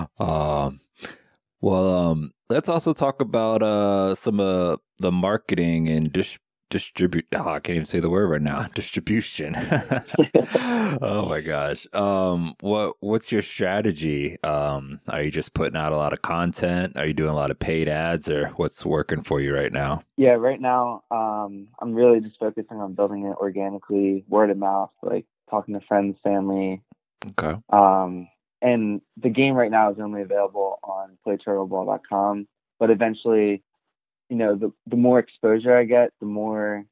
um 0.20 0.80
well 1.62 1.90
um 1.96 2.32
let's 2.50 2.70
also 2.70 2.94
talk 2.94 3.22
about 3.22 3.64
uh 3.64 4.14
some 4.16 4.40
uh 4.40 4.78
the 5.00 5.12
marketing 5.12 5.88
and 5.90 6.12
dis- 6.14 6.38
distribute 6.74 7.28
oh, 7.36 7.50
I 7.50 7.60
can't 7.60 7.76
even 7.76 7.86
say 7.86 8.00
the 8.00 8.10
word 8.10 8.28
right 8.28 8.42
now. 8.42 8.64
Distribution. 8.76 9.56
oh 11.02 11.28
my 11.30 11.40
gosh. 11.40 11.86
Um 11.94 12.56
what 12.62 12.96
what's 13.00 13.32
your 13.32 13.44
strategy? 13.44 14.42
Um 14.44 15.00
are 15.08 15.22
you 15.22 15.30
just 15.30 15.54
putting 15.54 15.78
out 15.78 15.94
a 15.94 15.98
lot 15.98 16.14
of 16.14 16.24
content? 16.24 16.98
Are 16.98 17.06
you 17.06 17.14
doing 17.14 17.30
a 17.30 17.36
lot 17.36 17.52
of 17.52 17.60
paid 17.60 17.88
ads 17.88 18.28
or 18.28 18.48
what's 18.56 18.84
working 18.84 19.22
for 19.22 19.40
you 19.40 19.54
right 19.54 19.72
now? 19.72 20.02
Yeah, 20.18 20.32
right 20.32 20.60
now, 20.60 21.04
um, 21.12 21.68
I'm 21.80 21.94
really 21.94 22.20
just 22.20 22.40
focusing 22.40 22.78
on 22.78 22.94
building 22.94 23.26
it 23.26 23.38
organically, 23.38 24.26
word 24.28 24.50
of 24.50 24.58
mouth, 24.58 24.92
like 25.02 25.26
talking 25.50 25.74
to 25.76 25.86
friends, 25.86 26.18
family. 26.24 26.82
Okay. 27.30 27.56
Um, 27.72 28.28
and 28.62 29.02
the 29.18 29.30
game 29.30 29.54
right 29.54 29.72
now 29.72 29.92
is 29.92 30.00
only 30.00 30.22
available 30.22 30.80
on 30.84 31.18
playturtleball.com. 31.26 32.48
But 32.80 32.90
eventually, 32.90 33.64
you 34.30 34.36
know, 34.38 34.56
the 34.56 34.72
the 34.88 34.96
more 34.98 35.20
exposure 35.20 35.76
I 35.76 35.84
get, 35.84 36.12
the 36.20 36.26
more 36.26 36.86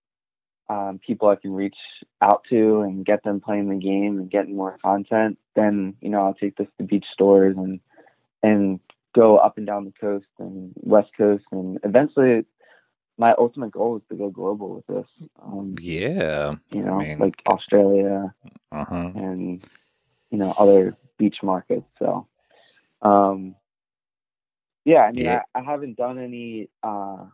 um, 0.70 1.00
people 1.06 1.28
I 1.30 1.36
can 1.36 1.54
reach 1.54 1.76
out 2.22 2.44
to 2.50 2.82
and 2.82 3.06
get 3.06 3.24
them 3.24 3.42
playing 3.42 3.70
the 3.70 3.76
game 3.76 4.20
and 4.20 4.30
getting 4.32 4.56
more 4.56 4.78
content. 4.84 5.38
Then 5.56 5.96
you 6.02 6.10
know, 6.10 6.22
I'll 6.26 6.34
take 6.34 6.56
this 6.58 6.68
to 6.78 6.84
beach 6.84 7.06
stores 7.14 7.56
and 7.58 7.80
and 8.44 8.80
go 9.14 9.38
up 9.38 9.58
and 9.58 9.68
down 9.68 9.86
the 9.86 9.92
coast 10.00 10.26
and 10.40 10.72
west 10.78 11.10
coast 11.18 11.44
and 11.52 11.80
eventually 11.84 12.46
my 13.18 13.34
ultimate 13.38 13.72
goal 13.72 13.98
is 13.98 14.04
to 14.10 14.16
go 14.16 14.30
global 14.30 14.76
with 14.76 14.88
this 14.88 15.06
um, 15.44 15.76
Yeah. 15.80 16.56
you 16.72 16.82
know 16.82 17.00
mean- 17.00 17.20
like 17.20 17.36
australia 17.48 18.34
Uh-huh. 18.72 19.12
and 19.16 19.64
you 20.30 20.38
know 20.38 20.52
other 20.58 20.96
beach 21.18 21.38
markets 21.44 21.86
so 22.00 22.26
um 23.02 23.54
yeah 24.86 25.02
i 25.02 25.12
mean 25.12 25.28
Yeah. 25.28 25.30
I, 25.30 25.44
I 25.56 25.64
haven't 25.64 25.98
done 25.98 26.20
any 26.20 26.70
uh 26.84 27.26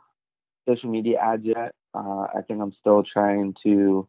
social 0.68 0.89
media 0.89 1.20
ads 1.20 1.44
yet 1.46 1.74
uh 1.96 2.27
i 2.36 2.42
think 2.48 2.62
i'm 2.62 2.74
still 2.82 3.04
trying 3.04 3.56
to 3.66 4.08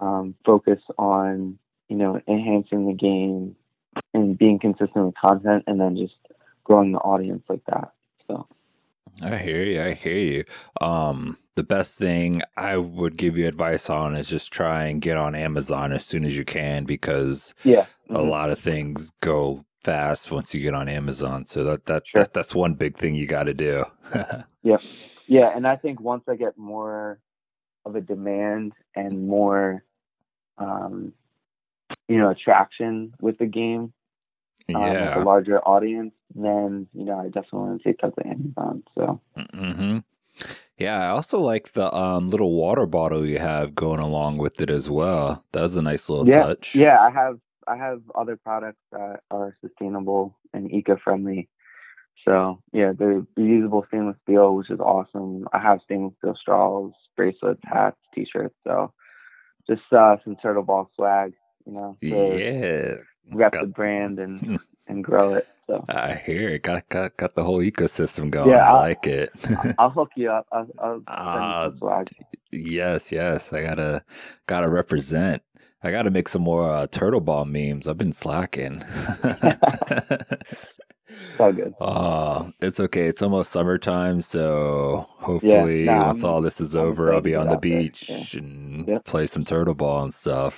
um 0.00 0.34
focus 0.46 0.80
on 0.98 1.58
you 1.88 1.96
know 1.96 2.20
enhancing 2.28 2.86
the 2.86 2.94
game 2.94 3.56
and 4.14 4.38
being 4.38 4.58
consistent 4.58 5.06
with 5.06 5.14
content 5.20 5.64
and 5.66 5.80
then 5.80 5.96
just 5.96 6.14
growing 6.64 6.92
the 6.92 6.98
audience 6.98 7.44
like 7.48 7.62
that 7.68 7.92
so 8.28 8.46
I 9.22 9.36
hear 9.38 9.64
you. 9.64 9.82
I 9.82 9.94
hear 9.94 10.16
you. 10.18 10.44
Um, 10.80 11.38
the 11.56 11.64
best 11.64 11.98
thing 11.98 12.42
I 12.56 12.76
would 12.78 13.16
give 13.16 13.36
you 13.38 13.46
advice 13.48 13.90
on 13.90 14.14
is 14.16 14.28
just 14.28 14.52
try 14.52 14.84
and 14.86 15.02
get 15.02 15.16
on 15.18 15.34
Amazon 15.34 15.92
as 15.92 16.04
soon 16.06 16.24
as 16.24 16.36
you 16.36 16.44
can 16.44 16.84
because 16.84 17.54
yeah 17.64 17.86
a 18.14 18.22
Mhm. 18.22 18.22
lot 18.22 18.50
of 18.50 18.58
things 18.60 19.12
go 19.22 19.64
fast 19.88 20.30
once 20.32 20.54
you 20.54 20.62
get 20.62 20.74
on 20.74 20.88
Amazon. 20.88 21.46
So 21.46 21.64
that 21.64 21.86
that, 21.86 22.04
Sure. 22.04 22.16
that 22.16 22.34
that's 22.34 22.54
one 22.54 22.74
big 22.74 22.98
thing 22.98 23.14
you 23.14 23.26
got 23.26 23.44
to 23.44 23.54
do. 23.54 23.84
Yeah, 24.64 24.78
yeah, 25.28 25.50
and 25.56 25.66
I 25.66 25.76
think 25.76 26.00
once 26.00 26.24
I 26.28 26.36
get 26.36 26.58
more 26.58 27.20
of 27.86 27.96
a 27.96 28.00
demand 28.02 28.74
and 28.96 29.26
more, 29.28 29.84
um, 30.58 31.12
you 32.08 32.18
know, 32.18 32.30
attraction 32.30 33.14
with 33.20 33.38
the 33.38 33.46
game, 33.46 33.92
um, 34.74 35.00
with 35.00 35.14
yeah. 35.14 35.16
a 35.16 35.20
larger 35.20 35.60
audience, 35.60 36.14
then 36.34 36.88
you 36.94 37.04
know 37.06 37.18
I 37.20 37.26
definitely 37.26 37.60
want 37.60 37.82
to 37.82 37.88
take 37.88 38.00
that 38.02 38.14
to 38.16 38.26
Amazon. 38.28 38.84
So 38.96 39.20
hmm 39.54 39.98
Yeah, 40.78 40.98
I 40.98 41.08
also 41.10 41.40
like 41.40 41.72
the 41.74 41.94
um 41.94 42.28
little 42.28 42.54
water 42.54 42.86
bottle 42.86 43.26
you 43.26 43.38
have 43.38 43.74
going 43.74 44.00
along 44.00 44.38
with 44.38 44.60
it 44.60 44.70
as 44.70 44.90
well. 44.90 45.44
That 45.52 45.62
was 45.62 45.76
a 45.76 45.82
nice 45.82 46.08
little 46.08 46.26
Yeah, 46.26 46.46
touch. 46.46 46.90
yeah, 46.90 46.98
I 47.00 47.10
have 47.10 47.38
I 47.68 47.76
have 47.76 48.00
other 48.14 48.36
products 48.36 48.80
that 48.92 49.20
are 49.30 49.56
sustainable 49.60 50.36
and 50.54 50.70
eco-friendly. 50.72 51.48
So 52.24 52.60
yeah, 52.72 52.92
they're 52.98 53.22
reusable 53.38 53.86
stainless 53.88 54.16
steel, 54.24 54.54
which 54.56 54.70
is 54.70 54.80
awesome. 54.80 55.46
I 55.52 55.58
have 55.60 55.80
stainless 55.84 56.14
steel 56.18 56.34
straws, 56.40 56.92
bracelets, 57.16 57.60
hats, 57.64 57.96
t-shirts. 58.14 58.54
So 58.64 58.92
just 59.68 59.82
uh, 59.92 60.16
some 60.24 60.36
turtle 60.36 60.62
ball 60.64 60.90
swag, 60.96 61.34
you 61.66 61.72
know, 61.72 61.96
to 62.02 62.06
Yeah. 62.08 62.94
rep 63.36 63.52
Got- 63.52 63.60
the 63.62 63.66
brand 63.68 64.18
and 64.18 64.58
and 64.88 65.04
grow 65.04 65.34
it. 65.34 65.46
So 65.68 65.84
I 65.90 66.14
hear 66.14 66.48
it. 66.48 66.62
Got 66.62 66.88
got 66.88 67.14
got 67.18 67.34
the 67.34 67.44
whole 67.44 67.58
ecosystem 67.58 68.30
going. 68.30 68.48
Yeah, 68.50 68.72
I 68.72 68.78
like 68.80 69.06
it. 69.06 69.30
I'll 69.78 69.90
hook 69.90 70.10
you 70.16 70.30
up. 70.30 70.46
I'll, 70.50 70.66
I'll 70.78 71.02
send 71.06 71.44
you 71.44 71.70
some 71.70 71.78
swag. 71.78 72.08
yes, 72.50 73.12
yes. 73.12 73.52
I 73.52 73.62
gotta 73.62 74.02
gotta 74.46 74.72
represent. 74.72 75.42
I 75.82 75.90
gotta 75.92 76.10
make 76.10 76.28
some 76.28 76.42
more 76.42 76.68
uh, 76.68 76.86
turtle 76.88 77.20
ball 77.20 77.44
memes. 77.44 77.86
I've 77.88 77.98
been 77.98 78.12
slacking. 78.12 78.82
It's 81.10 81.40
all 81.40 81.52
good. 81.52 81.72
Oh, 81.80 82.52
it's 82.60 82.80
okay. 82.80 83.06
It's 83.06 83.22
almost 83.22 83.52
summertime, 83.52 84.20
so 84.20 85.06
hopefully, 85.08 85.84
nah, 85.84 86.06
once 86.08 86.24
I'm- 86.24 86.32
all 86.32 86.42
this 86.42 86.60
is 86.60 86.74
I'm 86.74 86.82
over, 86.86 87.14
I'll 87.14 87.20
be 87.20 87.34
on 87.36 87.48
the 87.48 87.56
beach 87.58 88.06
Yeah. 88.08 88.24
and 88.40 88.88
Yep. 88.88 89.04
play 89.04 89.26
some 89.26 89.44
turtle 89.44 89.74
ball 89.74 90.02
and 90.02 90.12
stuff. 90.12 90.56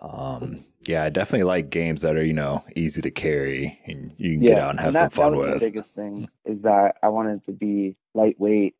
Um, 0.00 0.64
yeah, 0.82 1.04
I 1.04 1.10
definitely 1.10 1.44
like 1.44 1.70
games 1.70 2.02
that 2.02 2.16
are 2.16 2.24
you 2.24 2.32
know 2.32 2.62
easy 2.74 3.00
to 3.02 3.10
carry 3.10 3.78
and 3.86 4.12
you 4.18 4.34
can 4.34 4.42
Yeah, 4.42 4.54
get 4.54 4.62
out 4.62 4.70
and 4.70 4.80
have 4.80 4.92
that, 4.94 5.00
some 5.00 5.10
fun 5.10 5.36
with. 5.36 5.54
the 5.54 5.66
biggest 5.66 5.88
thing 5.94 6.28
is 6.44 6.60
that 6.62 6.96
I 7.02 7.08
wanted 7.08 7.36
it 7.42 7.46
to 7.46 7.52
be 7.52 7.96
lightweight. 8.14 8.74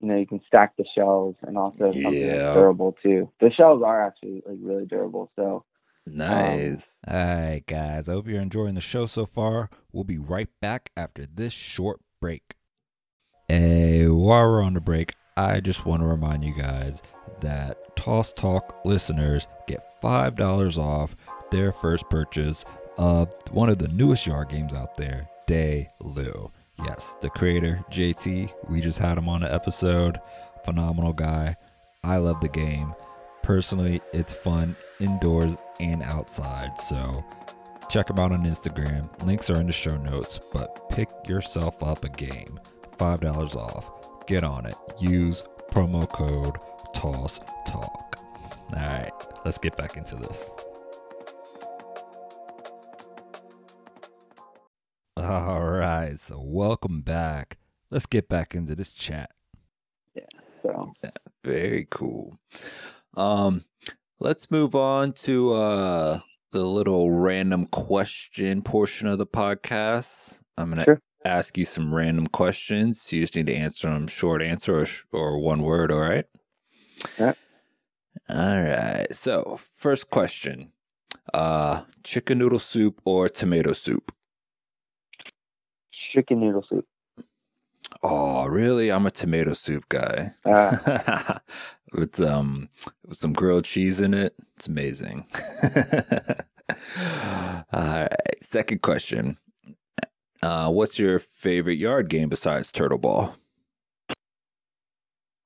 You 0.00 0.08
know, 0.08 0.16
you 0.16 0.26
can 0.26 0.40
stack 0.46 0.76
the 0.76 0.84
shells 0.94 1.36
and 1.42 1.58
also 1.58 1.84
something 1.84 2.26
that's 2.26 2.54
durable 2.54 2.96
too. 3.02 3.30
The 3.40 3.50
shells 3.52 3.82
are 3.84 4.06
actually 4.06 4.42
like 4.46 4.56
really 4.60 4.86
durable. 4.86 5.30
So 5.36 5.64
Nice. 6.06 6.98
Um, 7.06 7.16
All 7.16 7.24
right, 7.24 7.66
guys. 7.66 8.08
I 8.08 8.12
hope 8.12 8.26
you're 8.26 8.40
enjoying 8.40 8.74
the 8.74 8.80
show 8.80 9.06
so 9.06 9.26
far. 9.26 9.70
We'll 9.92 10.04
be 10.04 10.18
right 10.18 10.48
back 10.60 10.90
after 10.96 11.26
this 11.26 11.52
short 11.52 12.00
break. 12.20 12.54
Hey, 13.48 14.06
while 14.06 14.48
we're 14.48 14.62
on 14.62 14.74
the 14.74 14.80
break, 14.80 15.14
I 15.36 15.60
just 15.60 15.84
want 15.86 16.02
to 16.02 16.06
remind 16.06 16.44
you 16.44 16.54
guys 16.54 17.02
that 17.40 17.96
Toss 17.96 18.32
Talk 18.32 18.80
listeners 18.84 19.46
get 19.66 20.00
$5 20.02 20.78
off 20.78 21.16
their 21.50 21.72
first 21.72 22.08
purchase 22.10 22.64
of 22.96 23.32
one 23.50 23.68
of 23.68 23.78
the 23.78 23.88
newest 23.88 24.26
yard 24.26 24.50
games 24.50 24.72
out 24.72 24.96
there, 24.96 25.28
Day 25.46 25.88
Lu. 26.00 26.50
Yes, 26.84 27.16
the 27.20 27.30
creator, 27.30 27.84
JT, 27.90 28.52
we 28.68 28.80
just 28.80 28.98
had 28.98 29.18
him 29.18 29.28
on 29.28 29.42
an 29.42 29.52
episode. 29.52 30.18
Phenomenal 30.64 31.12
guy. 31.12 31.56
I 32.02 32.16
love 32.16 32.40
the 32.40 32.48
game. 32.48 32.94
Personally, 33.42 34.00
it's 34.12 34.32
fun 34.32 34.76
indoors 34.98 35.56
and 35.78 36.02
outside. 36.02 36.78
So 36.80 37.24
check 37.90 38.08
him 38.08 38.18
out 38.18 38.32
on 38.32 38.44
Instagram. 38.44 39.08
Links 39.24 39.50
are 39.50 39.60
in 39.60 39.66
the 39.66 39.72
show 39.72 39.96
notes, 39.96 40.38
but 40.52 40.88
pick 40.88 41.08
yourself 41.26 41.82
up 41.82 42.04
a 42.04 42.08
game. 42.08 42.58
$5 42.98 43.56
off. 43.56 44.26
Get 44.26 44.44
on 44.44 44.66
it. 44.66 44.76
Use 44.98 45.46
promo 45.70 46.08
code 46.08 46.56
TOSS 46.94 47.40
TALK. 47.66 48.16
All 48.76 48.82
right, 48.82 49.12
let's 49.44 49.58
get 49.58 49.76
back 49.76 49.96
into 49.96 50.16
this. 50.16 50.50
All 55.24 55.64
right, 55.64 56.18
so 56.18 56.40
welcome 56.42 57.02
back. 57.02 57.58
Let's 57.90 58.06
get 58.06 58.28
back 58.30 58.54
into 58.54 58.74
this 58.74 58.92
chat. 58.92 59.30
Yeah, 60.14 60.24
so 60.62 60.94
Very 61.44 61.86
cool. 61.90 62.38
Um, 63.16 63.64
let's 64.20 64.50
move 64.50 64.74
on 64.74 65.12
to 65.14 65.52
uh 65.52 66.20
the 66.52 66.64
little 66.64 67.10
random 67.10 67.66
question 67.66 68.62
portion 68.62 69.08
of 69.08 69.18
the 69.18 69.26
podcast. 69.26 70.40
I'm 70.58 70.70
gonna 70.70 70.86
Sure. 70.86 71.00
ask 71.24 71.58
you 71.58 71.66
some 71.66 71.94
random 71.94 72.26
questions. 72.28 73.06
You 73.12 73.20
just 73.22 73.36
need 73.36 73.48
to 73.48 73.54
answer 73.54 73.90
them 73.90 74.06
short 74.08 74.42
answer 74.42 74.80
or, 74.80 74.86
sh- 74.86 75.04
or 75.12 75.38
one 75.40 75.62
word. 75.62 75.92
All 75.92 76.00
right. 76.00 76.26
Yeah. 77.18 77.32
All 78.28 78.62
right. 78.62 79.06
So 79.12 79.60
first 79.76 80.10
question: 80.10 80.72
uh, 81.34 81.84
chicken 82.04 82.38
noodle 82.38 82.58
soup 82.60 83.00
or 83.04 83.28
tomato 83.28 83.72
soup? 83.74 84.12
Chicken 86.12 86.40
noodle 86.40 86.64
soup. 86.68 86.86
Oh, 88.02 88.46
really? 88.46 88.90
I'm 88.90 89.06
a 89.06 89.10
tomato 89.10 89.54
soup 89.54 89.88
guy. 89.88 90.32
Uh, 90.44 91.38
with 91.92 92.20
um 92.20 92.68
with 93.06 93.18
some 93.18 93.32
grilled 93.32 93.64
cheese 93.64 94.00
in 94.00 94.14
it. 94.14 94.34
It's 94.56 94.66
amazing. 94.66 95.26
All 96.98 97.64
right. 97.72 98.08
Second 98.42 98.82
question. 98.82 99.38
Uh, 100.42 100.70
what's 100.70 100.98
your 100.98 101.18
favorite 101.18 101.78
yard 101.78 102.08
game 102.08 102.28
besides 102.28 102.72
Turtle 102.72 102.98
Ball? 102.98 103.34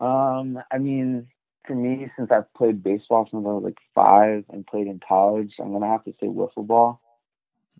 Um, 0.01 0.59
I 0.71 0.79
mean, 0.79 1.27
for 1.67 1.75
me, 1.75 2.11
since 2.17 2.31
I've 2.31 2.53
played 2.55 2.83
baseball 2.83 3.27
since 3.31 3.45
I 3.45 3.51
was 3.51 3.65
like 3.65 3.79
five 3.95 4.45
and 4.51 4.67
played 4.67 4.87
in 4.87 5.01
college, 5.07 5.53
I'm 5.59 5.73
gonna 5.73 5.89
have 5.89 6.05
to 6.05 6.15
say 6.21 6.27
wiffle 6.27 6.67
ball. 6.67 7.01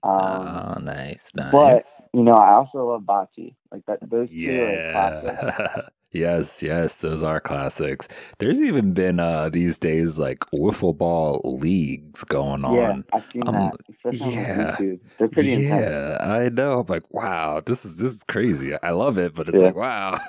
Um, 0.05 0.47
oh, 0.47 0.81
nice, 0.83 1.31
nice. 1.35 1.51
But 1.51 1.85
you 2.13 2.23
know, 2.23 2.35
I 2.35 2.53
also 2.53 2.87
love 2.87 3.03
bocce. 3.03 3.55
Like 3.73 3.87
that, 3.87 3.99
those 4.03 4.29
two 4.29 4.35
yeah. 4.35 4.93
are 4.93 5.23
classic. 5.23 5.85
yes, 6.13 6.63
yes, 6.63 7.01
those 7.01 7.23
are 7.23 7.41
classics. 7.41 8.07
There's 8.39 8.61
even 8.61 8.93
been 8.93 9.19
uh 9.19 9.49
these 9.49 9.79
days 9.79 10.19
like 10.19 10.41
wiffle 10.53 10.95
ball 10.95 11.41
leagues 11.43 12.23
going 12.25 12.67
on. 12.67 12.75
Yeah, 12.75 13.17
I've 13.17 13.25
seen 13.33 13.49
um, 13.49 13.55
that. 13.55 13.77
Especially 13.89 14.35
yeah, 14.35 14.77
on 14.79 15.01
They're 15.19 15.29
pretty 15.29 15.49
yeah, 15.53 15.57
intense. 15.57 16.23
I 16.23 16.49
know. 16.51 16.81
I'm 16.81 16.87
like, 16.87 17.11
wow, 17.11 17.63
this 17.65 17.87
is 17.87 17.97
this 17.97 18.13
is 18.17 18.23
crazy. 18.25 18.75
I 18.83 18.91
love 18.91 19.17
it, 19.17 19.35
but 19.35 19.49
it's 19.49 19.57
yeah. 19.57 19.73
like, 19.73 19.75
wow, 19.75 20.21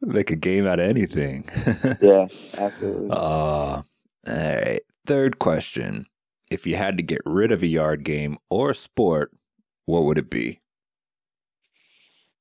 make 0.00 0.30
a 0.30 0.36
game 0.36 0.66
out 0.66 0.80
of 0.80 0.88
anything. 0.88 1.50
yeah, 2.00 2.28
absolutely. 2.56 3.10
Uh, 3.10 3.14
all 3.14 3.84
right. 4.24 4.80
Third 5.04 5.38
question 5.38 6.06
if 6.50 6.66
you 6.66 6.76
had 6.76 6.96
to 6.96 7.02
get 7.02 7.20
rid 7.24 7.52
of 7.52 7.62
a 7.62 7.66
yard 7.66 8.04
game 8.04 8.38
or 8.50 8.74
sport, 8.74 9.32
what 9.86 10.04
would 10.04 10.18
it 10.18 10.30
be? 10.30 10.60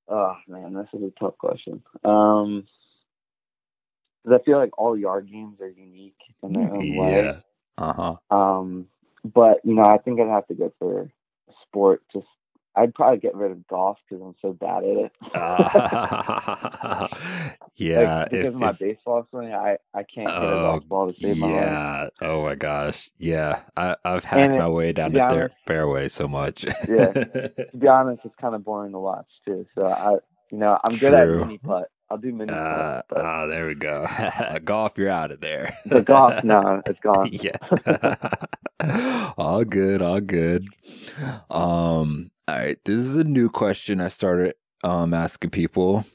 Oh 0.07 0.35
man, 0.47 0.74
this 0.74 0.88
is 0.93 1.01
a 1.01 1.12
tough 1.19 1.38
question. 1.38 1.81
Um, 2.03 2.65
because 4.24 4.39
I 4.41 4.43
feel 4.43 4.57
like 4.57 4.77
all 4.77 4.97
yard 4.97 5.29
games 5.31 5.62
are 5.62 5.69
unique 5.69 6.17
in 6.41 6.53
their 6.53 6.74
own 6.74 6.83
yeah. 6.83 7.01
way. 7.01 7.43
Uh 7.77 7.93
huh. 7.93 8.35
Um, 8.35 8.88
but 9.24 9.62
you 9.63 9.74
know, 9.74 9.83
I 9.83 9.97
think 9.97 10.19
I'd 10.19 10.27
have 10.27 10.47
to 10.47 10.53
go 10.53 10.74
for 10.79 11.12
sport 11.63 12.01
just 12.13 12.27
I'd 12.77 12.94
probably 12.94 13.20
get 13.20 13.36
rid 13.36 13.51
of 13.51 13.65
golf 13.67 13.98
because 14.08 14.22
I'm 14.22 14.36
so 14.41 14.51
bad 14.53 14.84
at 14.84 14.98
it. 14.98 15.12
uh, 15.34 17.08
yeah, 17.75 18.20
like, 18.20 18.32
because 18.32 18.48
if, 18.48 18.53
of 18.53 18.60
my 18.60 18.70
if, 18.72 18.79
baseball 18.79 19.25
swing, 19.29 19.53
I 19.53 19.77
I 19.94 20.03
can't 20.03 20.29
hit 20.29 20.38
a 20.38 20.41
golf 20.41 20.84
oh, 20.84 20.88
ball 20.88 21.08
to 21.08 21.13
save 21.13 21.38
yeah. 21.38 21.46
my 21.46 21.48
life. 21.48 22.12
Yeah. 22.22 22.27
Oh 22.27 22.44
my 22.44 22.55
gosh, 22.55 23.10
yeah. 23.17 23.62
I 23.77 23.96
I've 24.03 24.25
hacked 24.25 24.53
it, 24.53 24.60
my 24.60 24.67
way 24.67 24.91
down 24.91 25.13
the 25.13 25.22
honest, 25.22 25.55
fairway 25.65 26.10
so 26.10 26.27
much. 26.27 26.63
yeah, 26.63 26.74
to 27.13 27.70
be 27.77 27.88
honest, 27.88 28.25
it's 28.25 28.36
kind 28.39 28.55
of 28.55 28.65
boring 28.65 28.91
to 28.91 29.00
watch 29.00 29.29
too. 29.46 29.65
So 29.77 29.88
I, 29.88 30.17
you 30.51 30.58
know, 30.58 30.77
I'm 30.84 30.98
good 30.98 31.12
True. 31.12 31.41
at 31.41 31.48
mini 31.48 31.58
putt. 31.60 31.89
I'll 32.10 32.17
do 32.17 32.34
mini 32.34 32.51
uh, 32.51 33.03
putt. 33.03 33.17
Ah, 33.17 33.44
uh, 33.44 33.46
there 33.48 33.67
we 33.67 33.75
go. 33.75 34.05
golf, 34.65 34.98
you're 34.98 35.10
out 35.10 35.32
of 35.32 35.39
there. 35.39 35.77
the 35.86 36.01
golf, 36.01 36.44
no, 36.44 36.82
it's 36.86 37.00
gone. 37.00 37.29
yeah. 37.32 37.55
all 39.38 39.63
good, 39.63 40.01
all 40.01 40.20
good. 40.20 40.67
Um 41.50 42.32
all 42.48 42.58
right, 42.58 42.78
this 42.86 43.00
is 43.00 43.18
a 43.18 43.24
new 43.24 43.50
question 43.50 44.00
I 44.00 44.10
started 44.10 44.56
um, 44.84 45.14
asking 45.14 45.50
people. 45.50 46.06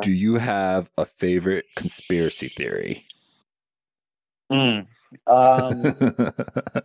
Do 0.00 0.10
you 0.10 0.36
have 0.36 0.88
a 0.96 1.04
favorite 1.04 1.66
conspiracy 1.76 2.52
theory? 2.56 3.04
Mm. 4.50 4.86
Um, 5.26 5.82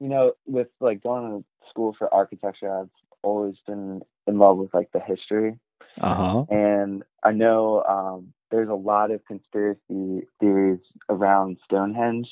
you 0.00 0.08
know, 0.08 0.32
with 0.46 0.68
like 0.80 1.02
going 1.02 1.30
to 1.30 1.68
school 1.68 1.94
for 1.98 2.12
architecture, 2.12 2.80
I've 2.80 2.88
always 3.22 3.56
been 3.66 4.00
in 4.26 4.38
love 4.38 4.56
with 4.56 4.72
like 4.72 4.90
the 4.92 5.00
history. 5.00 5.58
Uh-huh. 6.00 6.44
And 6.50 7.02
I 7.22 7.32
know 7.32 7.84
um, 7.84 8.32
there's 8.50 8.70
a 8.70 8.74
lot 8.74 9.10
of 9.10 9.24
conspiracy 9.26 10.26
theories 10.40 10.80
around 11.08 11.58
Stonehenge. 11.64 12.28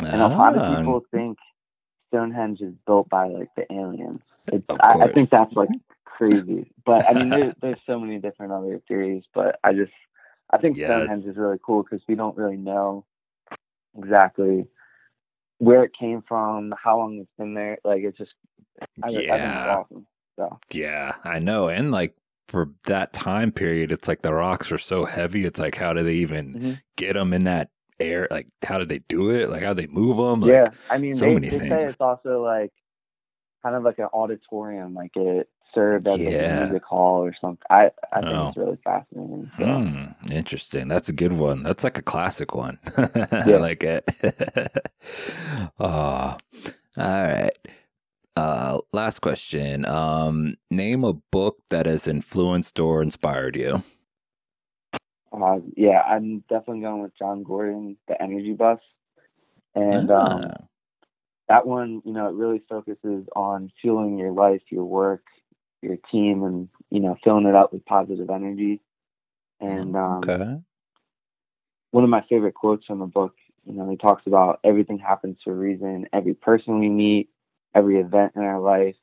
And 0.00 0.22
a 0.22 0.28
lot 0.28 0.56
of 0.56 0.62
ah. 0.62 0.76
people 0.76 1.04
think 1.10 1.38
Stonehenge 2.08 2.60
is 2.60 2.74
built 2.86 3.08
by 3.10 3.28
like 3.28 3.50
the 3.56 3.70
aliens. 3.70 4.22
I, 4.50 5.00
I, 5.00 5.12
think 5.12 5.30
that's 5.30 5.52
like 5.54 5.68
crazy. 6.04 6.72
But 6.84 7.08
I 7.08 7.12
mean, 7.12 7.28
there, 7.28 7.54
there's 7.60 7.80
so 7.86 8.00
many 8.00 8.18
different 8.18 8.52
other 8.52 8.80
theories. 8.88 9.24
But 9.34 9.58
I 9.62 9.72
just 9.72 9.92
I 10.50 10.58
think 10.58 10.76
yes. 10.76 10.88
Stonehenge 10.88 11.24
is 11.24 11.36
really 11.36 11.58
cool 11.64 11.82
because 11.82 12.02
we 12.08 12.14
don't 12.14 12.36
really 12.36 12.56
know 12.56 13.04
exactly 13.96 14.66
where 15.58 15.84
it 15.84 15.92
came 15.98 16.22
from, 16.26 16.74
how 16.82 16.98
long 16.98 17.18
it's 17.18 17.30
been 17.38 17.54
there. 17.54 17.78
Like 17.84 18.02
it's 18.02 18.18
just 18.18 18.34
I, 19.02 19.10
yeah. 19.10 19.34
I 19.34 19.38
think 19.38 19.54
it's 19.54 19.68
awesome. 19.68 20.06
So. 20.36 20.58
Yeah, 20.72 21.14
I 21.24 21.38
know, 21.38 21.68
and 21.68 21.90
like 21.90 22.14
for 22.48 22.68
that 22.86 23.12
time 23.12 23.52
period, 23.52 23.92
it's 23.92 24.08
like 24.08 24.22
the 24.22 24.34
rocks 24.34 24.72
are 24.72 24.78
so 24.78 25.04
heavy. 25.04 25.44
It's 25.44 25.60
like, 25.60 25.74
how 25.74 25.92
do 25.92 26.02
they 26.02 26.14
even 26.14 26.54
mm-hmm. 26.54 26.72
get 26.96 27.14
them 27.14 27.32
in 27.32 27.44
that 27.44 27.70
air? 28.00 28.28
Like, 28.30 28.48
how 28.62 28.78
did 28.78 28.88
they 28.88 29.00
do 29.08 29.30
it? 29.30 29.50
Like, 29.50 29.62
how 29.62 29.74
do 29.74 29.82
they 29.82 29.92
move 29.92 30.16
them? 30.16 30.40
Like, 30.40 30.52
yeah, 30.52 30.68
I 30.90 30.98
mean, 30.98 31.16
so 31.16 31.26
they, 31.26 31.34
many 31.34 31.48
they 31.48 31.58
things. 31.58 31.70
say 31.70 31.84
it's 31.84 31.96
also 32.00 32.42
like 32.42 32.72
kind 33.62 33.76
of 33.76 33.82
like 33.82 33.98
an 33.98 34.08
auditorium, 34.12 34.94
like 34.94 35.12
it 35.16 35.48
served 35.74 36.06
as 36.06 36.18
yeah. 36.18 36.28
a 36.28 36.64
music 36.64 36.84
hall 36.84 37.24
or 37.24 37.34
something. 37.40 37.64
I 37.70 37.90
I 38.12 38.20
think 38.20 38.34
oh. 38.34 38.48
it's 38.48 38.56
really 38.56 38.78
fascinating. 38.84 39.50
So. 39.58 39.64
Hmm, 39.64 40.32
interesting. 40.32 40.88
That's 40.88 41.08
a 41.08 41.12
good 41.12 41.32
one. 41.32 41.62
That's 41.62 41.84
like 41.84 41.98
a 41.98 42.02
classic 42.02 42.54
one. 42.54 42.78
I 42.96 43.56
like 43.56 43.82
it. 43.82 44.04
oh, 45.80 46.36
all 46.36 46.38
right. 46.96 47.56
Uh, 48.34 48.78
last 48.92 49.20
question. 49.20 49.84
Um, 49.86 50.56
name 50.70 51.04
a 51.04 51.12
book 51.12 51.58
that 51.70 51.86
has 51.86 52.08
influenced 52.08 52.80
or 52.80 53.02
inspired 53.02 53.56
you. 53.56 53.82
Uh, 55.32 55.58
yeah, 55.76 56.02
I'm 56.02 56.40
definitely 56.48 56.82
going 56.82 57.02
with 57.02 57.16
Jon 57.18 57.42
Gordon, 57.42 57.96
The 58.06 58.20
Energy 58.20 58.52
Bus, 58.52 58.78
and 59.74 60.10
um, 60.10 60.16
ah. 60.18 60.34
um, 60.34 60.68
that 61.48 61.66
one, 61.66 62.02
you 62.04 62.12
know, 62.12 62.28
it 62.28 62.34
really 62.34 62.62
focuses 62.68 63.26
on 63.34 63.70
fueling 63.80 64.18
your 64.18 64.32
life, 64.32 64.62
your 64.70 64.84
work, 64.84 65.24
your 65.82 65.96
team, 66.10 66.44
and 66.44 66.68
you 66.90 67.00
know, 67.00 67.16
filling 67.24 67.46
it 67.46 67.54
up 67.54 67.72
with 67.72 67.84
positive 67.84 68.30
energy. 68.30 68.80
And 69.60 69.96
um, 69.96 70.20
okay. 70.24 70.60
one 71.90 72.04
of 72.04 72.10
my 72.10 72.24
favorite 72.28 72.54
quotes 72.54 72.84
from 72.86 72.98
the 72.98 73.06
book, 73.06 73.34
you 73.64 73.74
know, 73.74 73.88
he 73.88 73.96
talks 73.96 74.26
about 74.26 74.60
everything 74.64 74.98
happens 74.98 75.38
for 75.44 75.52
a 75.52 75.56
reason. 75.56 76.06
Every 76.12 76.34
person 76.34 76.80
we 76.80 76.88
meet, 76.88 77.28
every 77.74 78.00
event 78.00 78.32
in 78.36 78.42
our 78.42 78.60
life, 78.60 78.96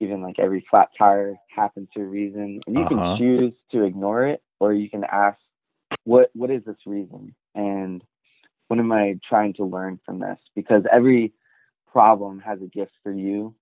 even 0.00 0.22
like 0.22 0.38
every 0.38 0.64
flat 0.70 0.88
tire 0.98 1.36
happens 1.54 1.88
for 1.94 2.02
a 2.02 2.06
reason. 2.06 2.60
And 2.66 2.76
you 2.76 2.82
uh-huh. 2.84 2.88
can 2.88 3.18
choose 3.18 3.52
to 3.72 3.84
ignore 3.84 4.26
it, 4.26 4.42
or 4.58 4.72
you 4.72 4.88
can 4.88 5.04
ask, 5.04 5.38
what 6.04 6.30
what 6.34 6.50
is 6.50 6.64
this 6.64 6.76
reason? 6.86 7.34
And 7.54 8.02
what 8.72 8.78
am 8.78 8.90
I 8.90 9.18
trying 9.28 9.52
to 9.54 9.66
learn 9.66 10.00
from 10.02 10.20
this? 10.20 10.38
Because 10.56 10.84
every 10.90 11.34
problem 11.92 12.40
has 12.40 12.58
a 12.62 12.66
gift 12.66 12.92
for 13.02 13.12
you, 13.12 13.54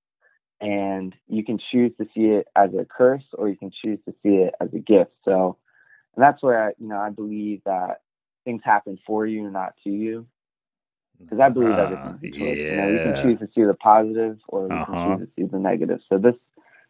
and 0.60 1.12
you 1.26 1.44
can 1.44 1.58
choose 1.72 1.90
to 1.98 2.06
see 2.14 2.26
it 2.26 2.46
as 2.54 2.70
a 2.78 2.84
curse 2.84 3.24
or 3.32 3.48
you 3.48 3.56
can 3.56 3.72
choose 3.72 3.98
to 4.04 4.14
see 4.22 4.36
it 4.36 4.54
as 4.60 4.68
a 4.72 4.78
gift. 4.78 5.10
So, 5.24 5.56
and 6.14 6.22
that's 6.22 6.40
where 6.44 6.68
I, 6.68 6.72
you 6.78 6.86
know 6.86 6.96
I 6.96 7.10
believe 7.10 7.62
that 7.64 8.02
things 8.44 8.62
happen 8.64 9.00
for 9.04 9.26
you, 9.26 9.50
not 9.50 9.74
to 9.82 9.90
you. 9.90 10.28
Because 11.20 11.40
I 11.40 11.48
believe 11.48 11.72
uh, 11.72 11.82
everything's 11.82 12.22
a 12.22 12.38
choice. 12.38 12.58
Yeah. 12.60 12.70
You, 12.70 12.76
know, 12.76 12.88
you 12.88 13.12
can 13.12 13.22
choose 13.24 13.38
to 13.40 13.48
see 13.52 13.64
the 13.64 13.74
positive 13.74 14.38
or 14.46 14.68
you 14.68 14.76
uh-huh. 14.76 14.92
can 14.92 15.18
choose 15.18 15.26
to 15.26 15.32
see 15.34 15.48
the 15.48 15.58
negative. 15.58 15.98
So 16.08 16.18
this 16.18 16.36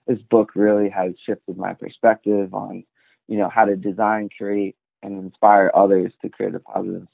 this 0.06 0.18
book 0.28 0.50
really 0.54 0.90
has 0.90 1.14
shifted 1.24 1.56
my 1.56 1.72
perspective 1.72 2.52
on, 2.52 2.84
you 3.28 3.38
know, 3.38 3.48
how 3.48 3.64
to 3.64 3.76
design, 3.76 4.28
create, 4.36 4.76
and 5.02 5.18
inspire 5.18 5.70
others 5.74 6.12
to 6.20 6.28
create 6.28 6.54
a 6.54 6.60
positive 6.60 7.06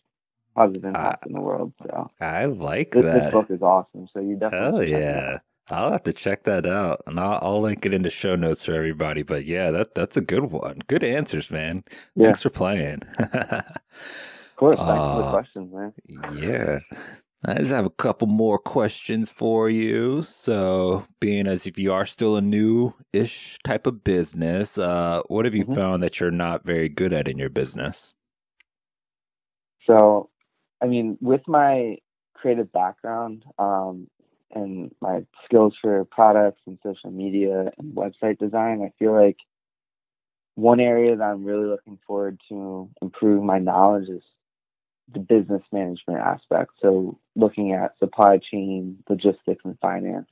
positive 0.56 0.84
impact 0.84 1.24
uh, 1.24 1.28
in 1.28 1.34
the 1.34 1.40
world. 1.40 1.72
So 1.82 2.10
I 2.20 2.46
like 2.46 2.92
this, 2.92 3.04
that. 3.04 3.24
This 3.24 3.32
book 3.32 3.50
is 3.50 3.62
awesome. 3.62 4.08
So 4.12 4.20
you 4.20 4.36
definitely. 4.36 4.90
Hell 4.90 5.00
yeah. 5.00 5.38
I'll 5.68 5.90
have 5.90 6.04
to 6.04 6.12
check 6.12 6.44
that 6.44 6.64
out, 6.64 7.02
and 7.08 7.18
I'll, 7.18 7.40
I'll, 7.42 7.60
link 7.60 7.84
it 7.84 7.92
in 7.92 8.02
the 8.02 8.10
show 8.10 8.36
notes 8.36 8.64
for 8.64 8.72
everybody. 8.72 9.22
But 9.22 9.46
yeah, 9.46 9.72
that 9.72 9.96
that's 9.96 10.16
a 10.16 10.20
good 10.20 10.44
one. 10.44 10.78
Good 10.86 11.02
answers, 11.02 11.50
man. 11.50 11.82
Yeah. 12.14 12.26
Thanks 12.26 12.42
for 12.42 12.50
playing. 12.50 13.02
of 13.18 13.64
course, 14.56 14.78
thanks 14.78 14.90
uh, 14.90 15.16
for 15.16 15.22
the 15.22 15.30
questions, 15.32 15.72
man. 15.74 15.92
Yeah. 16.38 16.78
I 17.44 17.58
just 17.58 17.70
have 17.70 17.84
a 17.84 17.90
couple 17.90 18.28
more 18.28 18.58
questions 18.58 19.30
for 19.30 19.68
you. 19.68 20.22
So, 20.22 21.04
being 21.20 21.46
as 21.46 21.66
if 21.66 21.78
you 21.78 21.92
are 21.92 22.06
still 22.06 22.36
a 22.36 22.40
new-ish 22.40 23.58
type 23.64 23.86
of 23.86 24.02
business, 24.02 24.78
uh, 24.78 25.22
what 25.26 25.44
have 25.44 25.54
you 25.54 25.64
mm-hmm. 25.64 25.74
found 25.74 26.02
that 26.02 26.18
you're 26.18 26.30
not 26.30 26.64
very 26.64 26.88
good 26.88 27.12
at 27.12 27.28
in 27.28 27.38
your 27.38 27.50
business? 27.50 28.14
So, 29.84 30.30
I 30.80 30.86
mean, 30.86 31.18
with 31.20 31.42
my 31.46 31.96
creative 32.34 32.70
background 32.72 33.44
um, 33.58 34.08
and 34.54 34.94
my 35.00 35.24
skills 35.44 35.74
for 35.80 36.04
products 36.04 36.60
and 36.66 36.78
social 36.82 37.10
media 37.10 37.70
and 37.78 37.94
website 37.94 38.38
design, 38.38 38.82
I 38.82 38.92
feel 38.98 39.12
like 39.12 39.36
one 40.54 40.80
area 40.80 41.16
that 41.16 41.22
I'm 41.22 41.44
really 41.44 41.66
looking 41.66 41.98
forward 42.06 42.40
to 42.48 42.88
improve 43.02 43.42
my 43.42 43.58
knowledge 43.58 44.08
is 44.08 44.22
the 45.12 45.20
business 45.20 45.62
management 45.72 46.18
aspect. 46.18 46.72
So 46.80 47.18
looking 47.36 47.72
at 47.72 47.98
supply 47.98 48.38
chain, 48.38 48.98
logistics, 49.08 49.64
and 49.64 49.78
finance 49.80 50.28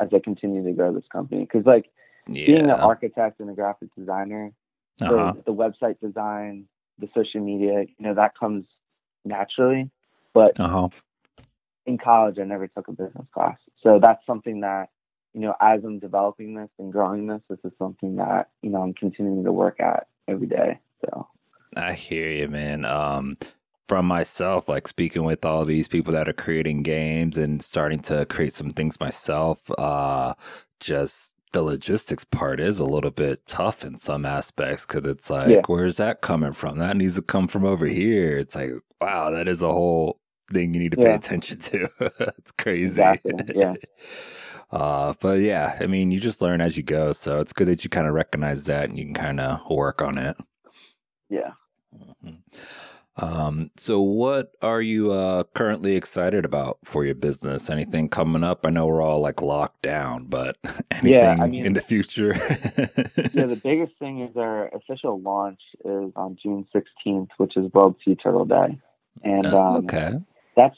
as 0.00 0.08
I 0.12 0.18
continue 0.18 0.64
to 0.64 0.72
grow 0.72 0.92
this 0.92 1.04
company. 1.10 1.42
Because 1.42 1.64
like 1.64 1.86
yeah. 2.28 2.46
being 2.46 2.64
an 2.64 2.70
architect 2.70 3.40
and 3.40 3.48
a 3.48 3.54
graphic 3.54 3.94
designer, 3.96 4.52
uh-huh. 5.00 5.34
the, 5.44 5.52
the 5.52 5.54
website 5.54 6.00
design, 6.00 6.66
the 6.98 7.08
social 7.14 7.40
media, 7.40 7.82
you 7.82 8.06
know, 8.06 8.14
that 8.14 8.36
comes 8.38 8.64
naturally. 9.24 9.90
But 10.32 10.58
uh-huh. 10.58 10.88
in 11.86 11.98
college, 11.98 12.38
I 12.38 12.44
never 12.44 12.68
took 12.68 12.88
a 12.88 12.92
business 12.92 13.26
class. 13.32 13.58
So 13.82 13.98
that's 14.00 14.24
something 14.26 14.60
that, 14.60 14.88
you 15.32 15.40
know, 15.40 15.54
as 15.60 15.84
I'm 15.84 15.98
developing 15.98 16.54
this 16.54 16.70
and 16.78 16.92
growing 16.92 17.26
this, 17.26 17.40
this 17.48 17.58
is 17.64 17.72
something 17.78 18.16
that, 18.16 18.50
you 18.62 18.70
know, 18.70 18.82
I'm 18.82 18.94
continuing 18.94 19.44
to 19.44 19.52
work 19.52 19.80
at 19.80 20.06
every 20.28 20.46
day. 20.46 20.80
So 21.04 21.28
I 21.76 21.92
hear 21.92 22.30
you, 22.30 22.48
man. 22.48 22.84
Um, 22.84 23.36
from 23.88 24.06
myself, 24.06 24.68
like 24.68 24.88
speaking 24.88 25.24
with 25.24 25.44
all 25.44 25.64
these 25.64 25.88
people 25.88 26.12
that 26.14 26.28
are 26.28 26.32
creating 26.32 26.82
games 26.82 27.36
and 27.36 27.62
starting 27.62 28.00
to 28.00 28.24
create 28.26 28.54
some 28.54 28.72
things 28.72 28.98
myself, 28.98 29.58
uh, 29.76 30.34
just 30.80 31.33
the 31.54 31.62
logistics 31.62 32.24
part 32.24 32.60
is 32.60 32.80
a 32.80 32.84
little 32.84 33.12
bit 33.12 33.46
tough 33.46 33.84
in 33.84 33.96
some 33.96 34.26
aspects 34.26 34.84
because 34.84 35.06
it's 35.06 35.30
like, 35.30 35.48
yeah. 35.48 35.62
where's 35.66 35.96
that 35.96 36.20
coming 36.20 36.52
from? 36.52 36.78
That 36.78 36.96
needs 36.96 37.14
to 37.14 37.22
come 37.22 37.46
from 37.46 37.64
over 37.64 37.86
here. 37.86 38.36
It's 38.36 38.56
like, 38.56 38.72
wow, 39.00 39.30
that 39.30 39.46
is 39.46 39.62
a 39.62 39.72
whole 39.72 40.20
thing 40.52 40.74
you 40.74 40.80
need 40.80 40.92
to 40.92 41.00
yeah. 41.00 41.10
pay 41.10 41.14
attention 41.14 41.60
to. 41.60 41.88
it's 42.36 42.50
crazy. 42.58 42.86
Exactly. 42.86 43.34
Yeah. 43.54 43.74
uh, 44.72 45.14
but 45.20 45.40
yeah, 45.40 45.78
I 45.80 45.86
mean, 45.86 46.10
you 46.10 46.18
just 46.18 46.42
learn 46.42 46.60
as 46.60 46.76
you 46.76 46.82
go. 46.82 47.12
So 47.12 47.38
it's 47.38 47.52
good 47.52 47.68
that 47.68 47.84
you 47.84 47.88
kind 47.88 48.08
of 48.08 48.14
recognize 48.14 48.64
that 48.64 48.88
and 48.88 48.98
you 48.98 49.04
can 49.04 49.14
kind 49.14 49.38
of 49.38 49.60
work 49.70 50.02
on 50.02 50.18
it. 50.18 50.36
Yeah. 51.30 51.52
Mm-hmm. 51.96 52.34
Um, 53.16 53.70
so 53.76 54.00
what 54.00 54.52
are 54.60 54.82
you 54.82 55.12
uh, 55.12 55.44
currently 55.54 55.94
excited 55.94 56.44
about 56.44 56.78
for 56.84 57.04
your 57.04 57.14
business? 57.14 57.70
Anything 57.70 58.08
coming 58.08 58.42
up? 58.42 58.66
I 58.66 58.70
know 58.70 58.86
we're 58.86 59.02
all 59.02 59.20
like 59.20 59.40
locked 59.40 59.82
down, 59.82 60.24
but 60.24 60.56
anything 60.90 61.10
yeah, 61.10 61.36
I 61.38 61.46
mean, 61.46 61.64
in 61.64 61.74
the 61.74 61.80
future? 61.80 62.34
yeah, 63.32 63.46
the 63.46 63.60
biggest 63.62 63.92
thing 63.98 64.20
is 64.20 64.36
our 64.36 64.68
official 64.74 65.20
launch 65.20 65.60
is 65.84 66.12
on 66.16 66.36
June 66.42 66.66
16th, 66.74 67.28
which 67.36 67.56
is 67.56 67.72
World 67.72 67.96
Sea 68.04 68.16
Turtle 68.16 68.46
Day, 68.46 68.80
and 69.22 69.46
uh, 69.46 69.60
um, 69.60 69.84
okay, 69.84 70.14
that's 70.56 70.76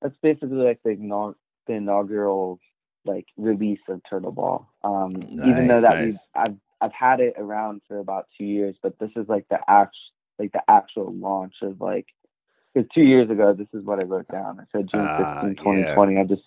that's 0.00 0.16
basically 0.22 0.56
like 0.56 0.80
the, 0.84 1.34
the 1.66 1.72
inaugural 1.74 2.60
like 3.04 3.26
release 3.36 3.80
of 3.90 4.00
Turtle 4.08 4.32
Ball. 4.32 4.66
Um, 4.82 5.12
nice, 5.12 5.48
even 5.48 5.68
though 5.68 5.82
that 5.82 5.96
nice. 5.96 6.06
we've 6.06 6.18
I've 6.34 6.56
I've 6.80 6.92
had 6.92 7.20
it 7.20 7.34
around 7.36 7.82
for 7.86 7.98
about 7.98 8.26
two 8.38 8.44
years, 8.44 8.76
but 8.82 8.98
this 8.98 9.10
is 9.16 9.28
like 9.28 9.46
the 9.50 9.58
act 9.68 9.96
like 10.38 10.52
the 10.52 10.62
actual 10.68 11.12
launch 11.12 11.54
of 11.62 11.80
like 11.80 12.06
because 12.72 12.88
two 12.94 13.02
years 13.02 13.30
ago 13.30 13.54
this 13.56 13.68
is 13.72 13.84
what 13.84 14.00
I 14.00 14.04
wrote 14.04 14.28
down. 14.28 14.60
I 14.60 14.64
said 14.72 14.88
June 14.92 15.00
uh, 15.00 15.40
2020. 15.40 16.14
Yeah. 16.14 16.20
I 16.20 16.24
just 16.24 16.42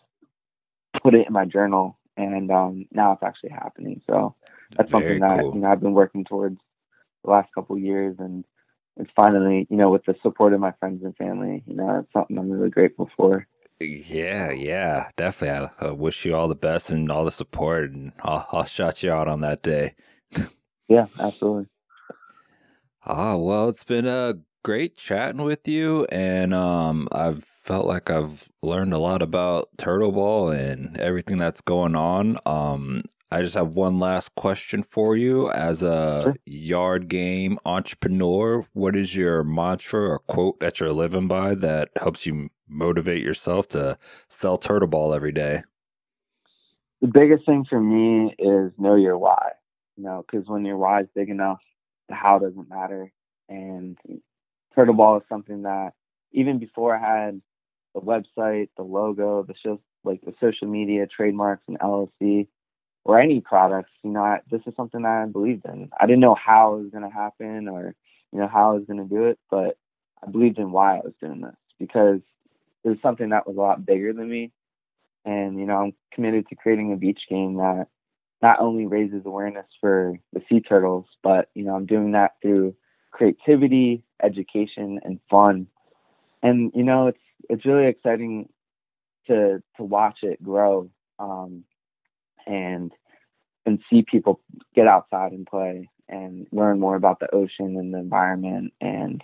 put 1.02 1.16
it 1.16 1.28
in 1.28 1.34
my 1.34 1.46
journal 1.46 1.98
and 2.16 2.52
um 2.52 2.86
now 2.92 3.14
it's 3.14 3.24
actually 3.24 3.52
happening. 3.52 4.02
So 4.10 4.36
that's 4.76 4.92
Very 4.92 5.20
something 5.20 5.20
that 5.20 5.42
cool. 5.42 5.56
you 5.56 5.62
know 5.62 5.70
I've 5.70 5.82
been 5.82 5.94
working 5.94 6.26
towards 6.26 6.60
the 7.24 7.32
last 7.32 7.50
couple 7.54 7.78
years 7.78 8.16
and 8.20 8.44
it's 9.00 9.12
finally, 9.16 9.68
you 9.70 9.78
know, 9.78 9.90
with 9.90 10.06
the 10.06 10.16
support 10.22 10.54
of 10.54 10.60
my 10.60 10.72
friends 10.80 11.04
and 11.04 11.16
family, 11.18 11.64
you 11.68 11.76
know, 11.76 12.00
it's 12.00 12.12
something 12.14 12.38
I'm 12.38 12.50
really 12.50 12.70
grateful 12.70 13.10
for. 13.16 13.48
Yeah, 13.80 14.52
yeah, 14.52 15.10
definitely. 15.18 15.70
I, 15.80 15.88
I 15.88 15.92
wish 15.92 16.26
you 16.26 16.36
all 16.36 16.48
the 16.48 16.56
best 16.56 16.90
and 16.90 17.12
all 17.12 17.26
the 17.26 17.32
support, 17.32 17.92
and 17.92 18.12
I'll, 18.24 18.48
I'll 18.52 18.66
shout 18.66 19.04
you 19.04 19.12
out 19.12 19.28
on 19.28 19.42
that 19.42 19.62
day. 19.62 19.94
yeah, 20.88 21.06
absolutely. 21.20 21.68
Ah, 23.10 23.38
well, 23.38 23.70
it's 23.70 23.86
been 23.86 24.06
a 24.06 24.10
uh, 24.10 24.34
great 24.66 24.98
chatting 24.98 25.42
with 25.42 25.66
you, 25.66 26.04
and 26.12 26.54
um, 26.54 27.08
I've 27.14 27.46
felt 27.64 27.86
like 27.86 28.10
I've 28.10 28.50
learned 28.62 28.92
a 28.94 28.98
lot 28.98 29.22
about 29.22 29.70
Turtle 29.78 30.12
Ball 30.12 30.50
and 30.50 30.98
everything 31.00 31.38
that's 31.38 31.62
going 31.62 31.96
on. 31.96 32.38
Um, 32.46 33.04
I 33.32 33.42
just 33.42 33.56
have 33.56 33.70
one 33.70 33.98
last 33.98 34.36
question 34.36 34.84
for 34.84 35.16
you. 35.16 35.50
As 35.52 35.84
a 35.84 36.24
sure. 36.26 36.36
yard 36.46 37.08
game 37.08 37.58
entrepreneur, 37.66 38.66
what 38.74 38.98
is 38.98 39.16
your 39.16 39.42
mantra 39.42 40.02
or 40.02 40.20
quote 40.20 40.60
that 40.60 40.82
you're 40.82 40.92
living 40.92 41.30
by 41.30 41.56
that 41.56 41.88
helps 41.96 42.26
you 42.26 42.50
motivate 42.68 43.24
yourself 43.24 43.70
to 43.70 43.98
sell 44.28 44.58
Turtle 44.58 44.90
Ball 44.90 45.14
every 45.14 45.32
day? 45.32 45.64
The 47.00 47.08
biggest 47.08 47.46
thing 47.46 47.66
for 47.70 47.80
me 47.80 48.36
is 48.38 48.74
know 48.78 48.96
your 48.96 49.18
why. 49.18 49.52
You 49.96 50.04
know, 50.04 50.26
because 50.30 50.46
when 50.50 50.66
your 50.66 50.78
why 50.78 51.04
is 51.04 51.08
big 51.16 51.30
enough, 51.30 51.60
the 52.10 52.16
how 52.16 52.40
doesn't 52.40 52.70
matter. 52.70 53.12
And 53.50 53.98
Turtle 54.76 54.94
Ball 54.94 55.18
is 55.18 55.24
something 55.30 55.64
that 55.64 55.94
even 56.32 56.60
before 56.60 56.96
I 56.96 57.26
had 57.26 57.42
the 57.94 58.02
website, 58.02 58.70
the 58.78 58.84
logo, 58.84 59.44
the 59.44 59.80
like 60.04 60.22
the 60.22 60.34
social 60.40 60.68
media 60.68 61.08
trademarks 61.08 61.64
and 61.68 61.80
LLC 61.80 62.48
or 63.04 63.20
any 63.20 63.42
products, 63.42 63.92
you 64.04 64.12
know, 64.12 64.22
I, 64.22 64.40
this 64.52 64.62
is 64.68 64.74
something 64.76 65.02
that 65.02 65.24
I 65.24 65.26
believed 65.26 65.66
in. 65.66 65.90
I 66.00 66.06
didn't 66.06 66.22
know 66.22 66.36
how 66.36 66.76
it 66.76 66.84
was 66.84 66.92
going 66.92 67.10
to 67.10 67.16
happen 67.16 67.68
or, 67.68 67.96
you 68.32 68.40
know, 68.40 68.48
how 68.48 68.72
I 68.72 68.76
was 68.76 68.86
going 68.86 69.00
to 69.00 69.16
do 69.16 69.26
it, 69.26 69.40
but 69.50 69.78
I 70.22 70.30
believed 70.30 70.60
in 70.60 70.72
why 70.72 70.98
I 70.98 71.02
was 71.04 71.14
doing 71.22 71.42
this 71.42 71.56
because 71.80 72.20
it 72.84 72.90
was 72.90 72.98
something 73.02 73.30
that 73.30 73.48
was 73.48 73.58
a 73.58 73.62
lot 73.62 73.86
bigger 73.86 74.14
than 74.14 74.30
me. 74.30 74.52
And, 75.26 75.60
you 75.60 75.66
know, 75.66 75.78
I'm 75.78 75.94
committed 76.14 76.48
to 76.50 76.56
creating 76.56 76.94
a 76.94 76.98
beach 76.98 77.22
game 77.30 77.56
that 77.56 77.88
not 78.42 78.60
only 78.60 78.86
raises 78.86 79.26
awareness 79.26 79.66
for 79.82 80.18
the 80.34 80.42
sea 80.48 80.60
turtles, 80.60 81.06
but 81.24 81.50
you 81.54 81.64
know, 81.64 81.76
I'm 81.76 81.86
doing 81.86 82.12
that 82.12 82.36
through 82.42 82.76
creativity, 83.12 84.04
education, 84.24 85.00
and 85.04 85.20
fun. 85.30 85.68
And 86.44 86.72
you 86.76 86.84
know, 86.84 87.08
it's 87.08 87.20
it's 87.50 87.66
really 87.66 87.88
exciting 87.88 88.50
to 89.28 89.62
to 89.78 89.84
watch 89.84 90.20
it 90.24 90.42
grow 90.44 90.90
um, 91.20 91.64
and 92.46 92.92
and 93.66 93.80
see 93.90 94.02
people 94.02 94.40
get 94.76 94.88
outside 94.88 95.34
and 95.34 95.46
play 95.46 95.90
and 96.10 96.48
learn 96.52 96.80
more 96.80 96.96
about 96.96 97.20
the 97.20 97.34
ocean 97.36 97.76
and 97.78 97.94
the 97.94 97.98
environment 98.00 98.74
and 98.80 99.24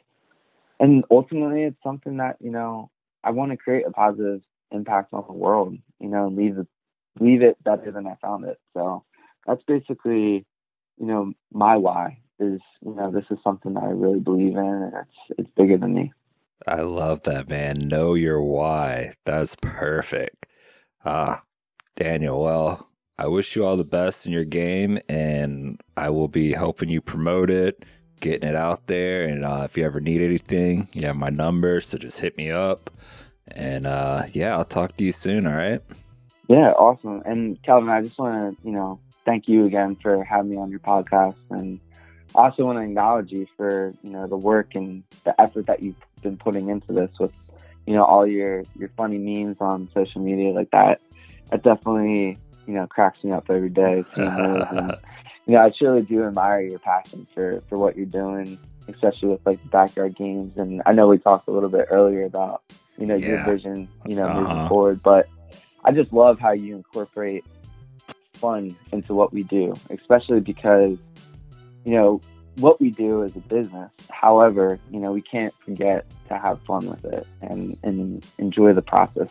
and 0.79 1.05
ultimately 1.09 1.63
it's 1.63 1.81
something 1.81 2.17
that 2.17 2.35
you 2.41 2.51
know 2.51 2.89
I 3.23 3.31
want 3.31 3.51
to 3.51 3.57
create 3.57 3.85
a 3.87 3.91
positive 3.91 4.41
impact 4.71 5.13
on 5.13 5.23
the 5.27 5.33
world 5.33 5.77
you 5.99 6.09
know 6.09 6.27
and 6.27 6.35
leave 6.35 6.57
leave 7.19 7.41
it 7.41 7.61
better 7.63 7.91
than 7.91 8.07
I 8.07 8.15
found 8.21 8.45
it. 8.45 8.59
So 8.73 9.03
that's 9.45 9.63
basically, 9.63 10.45
you 10.97 11.05
know, 11.05 11.33
my 11.51 11.77
why 11.77 12.19
is, 12.39 12.61
you 12.81 12.95
know, 12.95 13.11
this 13.11 13.25
is 13.29 13.37
something 13.43 13.73
that 13.73 13.83
I 13.83 13.89
really 13.89 14.19
believe 14.19 14.53
in 14.55 14.65
and 14.65 14.93
it's 14.93 15.39
it's 15.39 15.49
bigger 15.55 15.77
than 15.77 15.93
me. 15.93 16.13
I 16.67 16.81
love 16.81 17.23
that 17.23 17.49
man. 17.49 17.77
Know 17.79 18.13
your 18.13 18.41
why. 18.41 19.13
That's 19.25 19.55
perfect. 19.55 20.45
Ah, 21.05 21.43
Daniel, 21.95 22.41
well, 22.41 22.89
I 23.17 23.27
wish 23.27 23.55
you 23.55 23.65
all 23.65 23.77
the 23.77 23.83
best 23.83 24.25
in 24.25 24.31
your 24.31 24.45
game 24.45 24.99
and 25.09 25.81
I 25.97 26.09
will 26.09 26.29
be 26.29 26.53
helping 26.53 26.89
you 26.89 27.01
promote 27.01 27.49
it, 27.49 27.83
getting 28.21 28.47
it 28.49 28.55
out 28.55 28.87
there. 28.87 29.23
And 29.23 29.45
uh, 29.45 29.61
if 29.65 29.77
you 29.77 29.85
ever 29.85 29.99
need 29.99 30.21
anything, 30.21 30.87
you 30.93 31.05
have 31.05 31.17
my 31.17 31.29
number, 31.29 31.81
so 31.81 31.97
just 31.97 32.19
hit 32.19 32.37
me 32.37 32.49
up. 32.49 32.89
And 33.47 33.85
uh, 33.85 34.23
yeah, 34.31 34.55
I'll 34.57 34.65
talk 34.65 34.95
to 34.97 35.03
you 35.03 35.11
soon. 35.11 35.45
All 35.45 35.53
right. 35.53 35.81
Yeah, 36.53 36.71
awesome. 36.73 37.23
And 37.25 37.59
Calvin, 37.63 37.89
I 37.89 38.01
just 38.01 38.19
want 38.19 38.55
to, 38.55 38.67
you 38.67 38.73
know, 38.73 38.99
thank 39.25 39.47
you 39.47 39.65
again 39.65 39.95
for 39.95 40.23
having 40.23 40.51
me 40.51 40.57
on 40.57 40.69
your 40.69 40.81
podcast. 40.81 41.33
And 41.49 41.79
I 42.35 42.43
also 42.43 42.63
want 42.63 42.77
to 42.77 42.83
acknowledge 42.83 43.31
you 43.31 43.47
for, 43.57 43.91
you 44.03 44.11
know, 44.11 44.27
the 44.27 44.37
work 44.37 44.75
and 44.75 45.03
the 45.23 45.39
effort 45.41 45.65
that 45.65 45.81
you've 45.81 45.99
been 46.21 46.37
putting 46.37 46.69
into 46.69 46.93
this 46.93 47.09
with, 47.19 47.33
you 47.87 47.95
know, 47.95 48.03
all 48.03 48.27
your, 48.27 48.65
your 48.77 48.89
funny 48.89 49.17
memes 49.17 49.57
on 49.61 49.89
social 49.95 50.21
media 50.21 50.51
like 50.51 50.69
that. 50.69 51.01
That 51.49 51.63
definitely, 51.63 52.37
you 52.67 52.73
know, 52.75 52.85
cracks 52.85 53.23
me 53.23 53.31
up 53.31 53.49
every 53.49 53.69
day. 53.69 54.05
And, 54.13 54.95
you 55.47 55.53
know, 55.55 55.61
I 55.61 55.71
truly 55.71 56.03
do 56.03 56.23
admire 56.23 56.61
your 56.61 56.77
passion 56.77 57.25
for, 57.33 57.63
for 57.67 57.79
what 57.79 57.97
you're 57.97 58.05
doing, 58.05 58.59
especially 58.87 59.29
with 59.29 59.43
like 59.43 59.59
the 59.63 59.69
backyard 59.69 60.15
games. 60.15 60.55
And 60.57 60.83
I 60.85 60.91
know 60.91 61.07
we 61.07 61.17
talked 61.17 61.47
a 61.47 61.51
little 61.51 61.69
bit 61.69 61.87
earlier 61.89 62.25
about, 62.25 62.61
you 62.99 63.07
know, 63.07 63.15
yeah. 63.15 63.27
your 63.27 63.43
vision, 63.43 63.87
you 64.05 64.15
know, 64.15 64.27
uh-huh. 64.27 64.39
moving 64.39 64.67
forward, 64.67 65.01
but 65.01 65.27
I 65.85 65.91
just 65.91 66.13
love 66.13 66.39
how 66.39 66.51
you 66.51 66.75
incorporate 66.75 67.43
fun 68.35 68.75
into 68.91 69.13
what 69.13 69.33
we 69.33 69.43
do, 69.43 69.73
especially 69.89 70.39
because, 70.39 70.97
you 71.85 71.93
know, 71.93 72.21
what 72.57 72.79
we 72.79 72.91
do 72.91 73.23
is 73.23 73.35
a 73.35 73.39
business. 73.39 73.91
However, 74.09 74.79
you 74.91 74.99
know, 74.99 75.11
we 75.11 75.21
can't 75.21 75.53
forget 75.55 76.05
to 76.27 76.37
have 76.37 76.61
fun 76.61 76.87
with 76.89 77.03
it 77.05 77.25
and, 77.41 77.77
and 77.83 78.25
enjoy 78.37 78.73
the 78.73 78.81
process. 78.81 79.29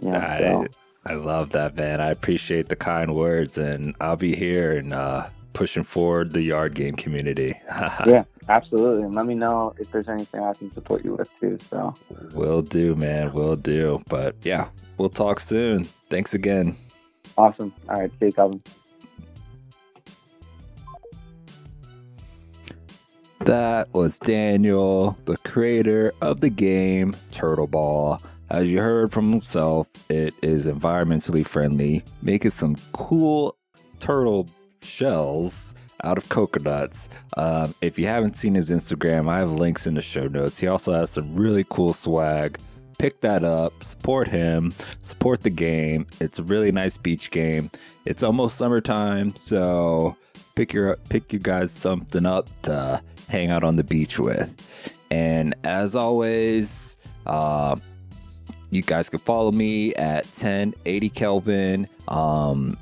You 0.00 0.10
know, 0.10 0.18
I, 0.18 0.38
so. 0.38 0.66
I 1.06 1.14
love 1.14 1.50
that, 1.50 1.76
man. 1.76 2.00
I 2.00 2.10
appreciate 2.10 2.68
the 2.68 2.76
kind 2.76 3.14
words, 3.14 3.58
and 3.58 3.94
I'll 4.00 4.16
be 4.16 4.34
here 4.34 4.76
and 4.76 4.92
uh, 4.92 5.28
pushing 5.56 5.84
forward 5.84 6.32
the 6.32 6.42
yard 6.42 6.74
game 6.74 6.94
community. 6.94 7.54
yeah, 8.06 8.24
absolutely. 8.48 9.04
And 9.04 9.14
let 9.14 9.26
me 9.26 9.34
know 9.34 9.74
if 9.78 9.90
there's 9.90 10.08
anything 10.08 10.42
I 10.42 10.52
can 10.52 10.72
support 10.72 11.04
you 11.04 11.14
with 11.14 11.30
too. 11.40 11.58
So, 11.70 11.94
will 12.34 12.62
do, 12.62 12.94
man. 12.94 13.32
Will 13.32 13.56
do. 13.56 14.02
But 14.08 14.36
yeah, 14.42 14.68
We'll 14.98 15.10
talk 15.10 15.40
soon. 15.40 15.84
Thanks 16.08 16.32
again. 16.34 16.76
Awesome. 17.36 17.72
All 17.88 18.00
right. 18.00 18.10
See 18.18 18.26
you, 18.26 18.32
Calvin. 18.32 18.62
That 23.40 23.92
was 23.92 24.18
Daniel, 24.18 25.16
the 25.26 25.36
creator 25.38 26.12
of 26.22 26.40
the 26.40 26.48
game 26.48 27.14
Turtle 27.30 27.66
Ball. 27.66 28.20
As 28.48 28.68
you 28.68 28.78
heard 28.78 29.12
from 29.12 29.30
himself, 29.30 29.86
it 30.08 30.34
is 30.42 30.66
environmentally 30.66 31.46
friendly, 31.46 32.02
making 32.22 32.52
some 32.52 32.76
cool 32.92 33.56
turtle 34.00 34.48
shells 34.86 35.74
out 36.04 36.18
of 36.18 36.28
coconuts. 36.28 37.08
Um, 37.36 37.74
if 37.80 37.98
you 37.98 38.06
haven't 38.06 38.36
seen 38.36 38.54
his 38.54 38.70
Instagram, 38.70 39.28
I 39.28 39.38
have 39.38 39.50
links 39.50 39.86
in 39.86 39.94
the 39.94 40.02
show 40.02 40.28
notes. 40.28 40.58
He 40.58 40.66
also 40.66 40.92
has 40.92 41.10
some 41.10 41.34
really 41.34 41.64
cool 41.68 41.92
swag 41.92 42.58
pick 42.98 43.20
that 43.20 43.44
up, 43.44 43.72
support 43.84 44.28
him, 44.28 44.72
support 45.02 45.42
the 45.42 45.50
game. 45.50 46.06
It's 46.20 46.38
a 46.38 46.42
really 46.42 46.72
nice 46.72 46.96
beach 46.96 47.30
game. 47.30 47.70
It's 48.04 48.22
almost 48.22 48.56
summertime, 48.56 49.34
so 49.36 50.16
pick 50.54 50.72
your 50.72 50.96
pick 51.08 51.32
you 51.32 51.38
guys 51.38 51.70
something 51.70 52.26
up 52.26 52.48
to 52.62 53.02
hang 53.28 53.50
out 53.50 53.62
on 53.62 53.76
the 53.76 53.84
beach 53.84 54.18
with. 54.18 54.52
And 55.10 55.54
as 55.64 55.94
always, 55.94 56.96
uh, 57.26 57.76
you 58.70 58.82
guys 58.82 59.08
can 59.08 59.18
follow 59.18 59.52
me 59.52 59.94
at 59.94 60.26
1080 60.26 61.08
Kelvin. 61.10 61.88
Um, 62.08 62.76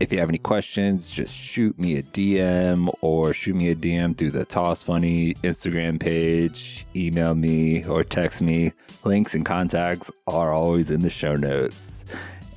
if 0.00 0.12
you 0.12 0.18
have 0.20 0.28
any 0.28 0.38
questions, 0.38 1.10
just 1.10 1.34
shoot 1.34 1.78
me 1.78 1.96
a 1.96 2.02
DM 2.02 2.92
or 3.00 3.34
shoot 3.34 3.56
me 3.56 3.70
a 3.70 3.74
DM 3.74 4.16
through 4.16 4.30
the 4.30 4.44
Toss 4.44 4.82
Funny 4.82 5.34
Instagram 5.42 5.98
page, 5.98 6.86
email 6.94 7.34
me 7.34 7.84
or 7.84 8.04
text 8.04 8.40
me. 8.40 8.72
Links 9.04 9.34
and 9.34 9.44
contacts 9.44 10.10
are 10.26 10.52
always 10.52 10.90
in 10.90 11.00
the 11.00 11.10
show 11.10 11.34
notes. 11.34 12.04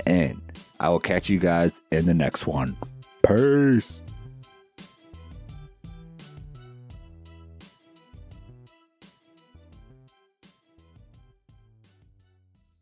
And 0.06 0.40
I 0.80 0.90
will 0.90 1.00
catch 1.00 1.30
you 1.30 1.40
guys 1.40 1.82
in 1.92 2.06
the 2.06 2.14
next 2.14 2.46
one. 2.46 2.76
Peace. 3.26 4.01